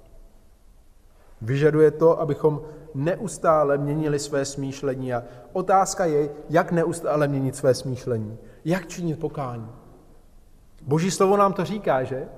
Vyžaduje 1.43 1.91
to, 1.91 2.21
abychom 2.21 2.63
neustále 2.95 3.79
měnili 3.79 4.19
své 4.19 4.45
smýšlení. 4.45 5.15
A 5.15 5.25
otázka 5.53 6.05
je, 6.05 6.31
jak 6.51 6.73
neustále 6.73 7.29
měnit 7.29 7.57
své 7.57 7.75
smýšlení. 7.75 8.39
Jak 8.65 8.87
činit 8.87 9.21
pokání. 9.21 9.69
Boží 10.83 11.11
slovo 11.11 11.37
nám 11.37 11.53
to 11.53 11.65
říká, 11.65 12.05
že? 12.05 12.29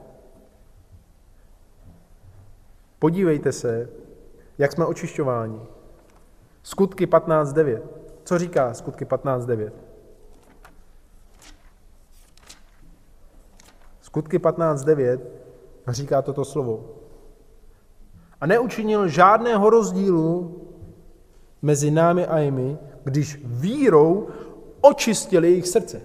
Podívejte 2.98 3.52
se, 3.52 3.88
jak 4.58 4.72
jsme 4.72 4.86
očišťováni. 4.86 5.60
Skutky 6.62 7.06
15.9. 7.06 7.82
Co 8.24 8.38
říká 8.38 8.74
skutky 8.74 9.04
15.9? 9.04 9.70
Skutky 14.00 14.38
15.9 14.38 15.20
říká 15.88 16.22
toto 16.22 16.44
slovo. 16.44 17.03
A 18.44 18.46
neučinil 18.46 19.08
žádného 19.08 19.70
rozdílu 19.70 20.60
mezi 21.62 21.90
námi 21.90 22.26
a 22.26 22.38
jimi, 22.38 22.78
když 23.04 23.40
vírou 23.44 24.28
očistili 24.80 25.48
jejich 25.48 25.68
srdce. 25.68 26.00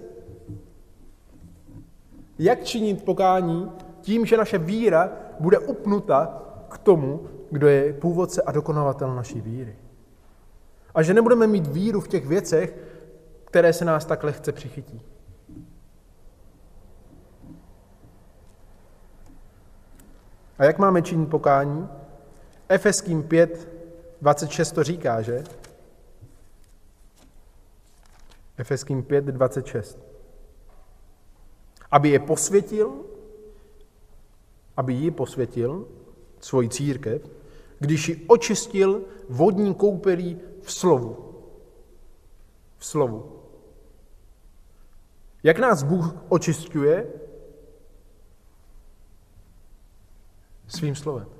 Jak 2.38 2.64
činit 2.64 3.04
pokání? 3.04 3.72
Tím, 4.00 4.26
že 4.26 4.36
naše 4.36 4.58
víra 4.58 5.12
bude 5.40 5.58
upnuta 5.58 6.42
k 6.68 6.78
tomu, 6.78 7.20
kdo 7.50 7.68
je 7.68 7.92
původce 7.92 8.42
a 8.42 8.52
dokonavatel 8.52 9.14
naší 9.14 9.40
víry. 9.40 9.76
A 10.94 11.02
že 11.02 11.14
nebudeme 11.14 11.46
mít 11.46 11.66
víru 11.66 12.00
v 12.00 12.08
těch 12.08 12.26
věcech, 12.26 12.76
které 13.44 13.72
se 13.72 13.84
nás 13.84 14.04
tak 14.04 14.24
lehce 14.24 14.52
přichytí. 14.52 15.02
A 20.58 20.64
jak 20.64 20.78
máme 20.78 21.02
činit 21.02 21.28
pokání? 21.28 21.99
Efeským 22.70 23.22
5, 23.22 23.68
26 24.22 24.72
to 24.72 24.84
říká, 24.84 25.22
že? 25.22 25.44
Efeským 28.56 29.02
5, 29.02 29.24
26. 29.24 29.98
Aby 31.90 32.08
je 32.08 32.18
posvětil, 32.18 33.04
aby 34.76 34.92
ji 34.92 35.10
posvětil, 35.10 35.88
svoji 36.40 36.68
církev, 36.68 37.22
když 37.78 38.08
ji 38.08 38.26
očistil 38.26 39.04
vodní 39.28 39.74
koupelí 39.74 40.40
v 40.62 40.72
slovu. 40.72 41.34
V 42.78 42.86
slovu. 42.86 43.42
Jak 45.42 45.58
nás 45.58 45.82
Bůh 45.82 46.14
očistuje? 46.28 47.06
Svým 50.68 50.94
slovem. 50.94 51.39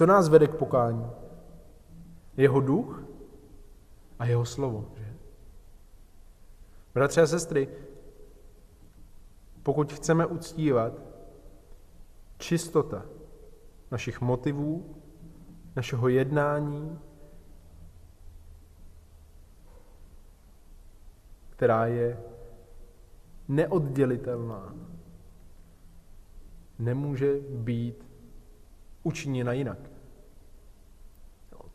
Co 0.00 0.06
nás 0.06 0.28
vede 0.28 0.46
k 0.46 0.54
pokání? 0.54 1.06
Jeho 2.36 2.60
duch 2.60 3.04
a 4.18 4.26
jeho 4.26 4.44
slovo. 4.44 4.92
Že? 4.96 5.14
Bratři 6.94 7.20
a 7.20 7.26
sestry, 7.26 7.68
pokud 9.62 9.92
chceme 9.92 10.26
uctívat 10.26 10.92
čistota 12.38 13.06
našich 13.90 14.20
motivů, 14.20 14.96
našeho 15.76 16.08
jednání, 16.08 16.98
která 21.50 21.86
je 21.86 22.22
neoddělitelná, 23.48 24.74
nemůže 26.78 27.40
být 27.40 28.06
učiněna 29.02 29.52
jinak. 29.52 29.89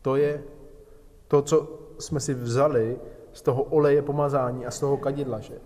To 0.06 0.16
je 0.16 0.44
to, 1.28 1.42
co 1.42 1.80
jsme 2.00 2.20
si 2.20 2.34
vzali 2.34 3.00
z 3.34 3.42
toho 3.42 3.64
oleje 3.64 4.02
pomazání 4.02 4.66
a 4.66 4.72
z 4.72 4.80
toho 4.80 4.98
kadidla, 4.98 5.40
že? 5.40 5.58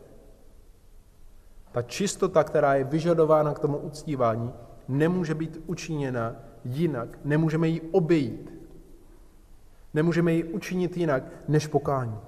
Ta 1.72 1.82
čistota, 1.82 2.44
která 2.44 2.76
je 2.76 2.84
vyžadována 2.84 3.54
k 3.54 3.60
tomu 3.60 3.78
uctívání, 3.78 4.54
nemůže 4.88 5.36
být 5.36 5.60
učiněna 5.68 6.36
jinak, 6.64 7.20
nemůžeme 7.24 7.68
ji 7.68 7.82
obejít. 7.82 8.54
Nemůžeme 9.94 10.34
ji 10.34 10.44
učinit 10.44 10.98
jinak 10.98 11.24
než 11.48 11.68
pokání. 11.68 12.20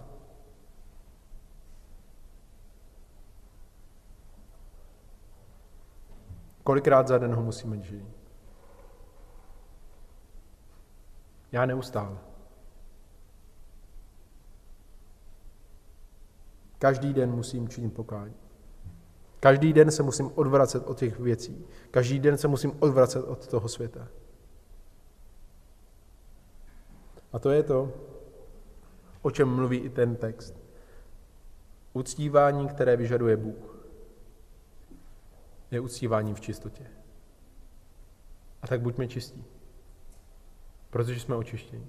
Kolikrát 6.64 7.07
za 7.07 7.18
den 7.18 7.36
ho 7.36 7.43
musíme 7.43 7.80
žít? 7.80 8.20
Já 11.52 11.66
neustále. 11.66 12.18
Každý 16.80 17.14
den 17.14 17.32
musím 17.32 17.70
činit 17.70 17.93
pokání. 17.93 18.34
Každý 19.39 19.74
den 19.74 19.91
se 19.91 20.04
musím 20.04 20.32
odvracet 20.36 20.84
od 20.88 20.97
těch 20.97 21.20
věcí. 21.20 21.66
Každý 21.91 22.20
den 22.20 22.38
se 22.38 22.47
musím 22.47 22.72
odvracet 22.80 23.24
od 23.24 23.47
toho 23.47 23.70
světa. 23.70 24.08
A 27.34 27.39
to 27.39 27.49
je 27.49 27.64
to, 27.64 27.93
o 29.22 29.32
čem 29.32 29.56
mluví 29.56 29.78
i 29.78 29.89
ten 29.89 30.16
text. 30.16 30.56
Uctívání, 31.93 32.68
které 32.68 32.97
vyžaduje 32.97 33.38
Bůh, 33.38 33.86
je 35.72 35.80
uctívání 35.80 36.34
v 36.34 36.41
čistotě. 36.41 36.88
A 38.62 38.68
tak 38.68 38.82
buďme 38.82 39.08
čistí, 39.08 39.45
protože 40.91 41.19
jsme 41.19 41.35
očištěni. 41.35 41.87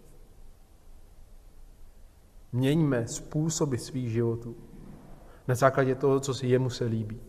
Měňme 2.53 3.09
způsoby 3.09 3.77
svých 3.77 4.11
životů 4.11 4.57
na 5.49 5.55
základě 5.55 5.95
toho, 5.95 6.21
co 6.21 6.35
si 6.35 6.47
jemu 6.47 6.71
se 6.71 6.85
líbí. 6.85 7.21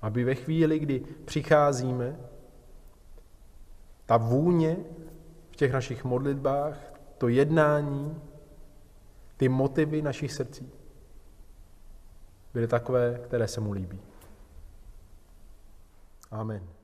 Aby 0.00 0.24
ve 0.24 0.34
chvíli, 0.34 0.78
kdy 0.78 1.00
přicházíme, 1.24 2.20
ta 4.06 4.16
vůně 4.16 4.76
v 5.50 5.56
těch 5.56 5.72
našich 5.72 6.04
modlitbách, 6.04 6.92
to 7.18 7.28
jednání, 7.28 8.22
ty 9.36 9.48
motivy 9.48 10.02
našich 10.02 10.32
srdcí 10.32 10.72
byly 12.54 12.68
takové, 12.68 13.20
které 13.24 13.48
se 13.48 13.60
mu 13.60 13.72
líbí. 13.72 14.00
Amen. 16.30 16.77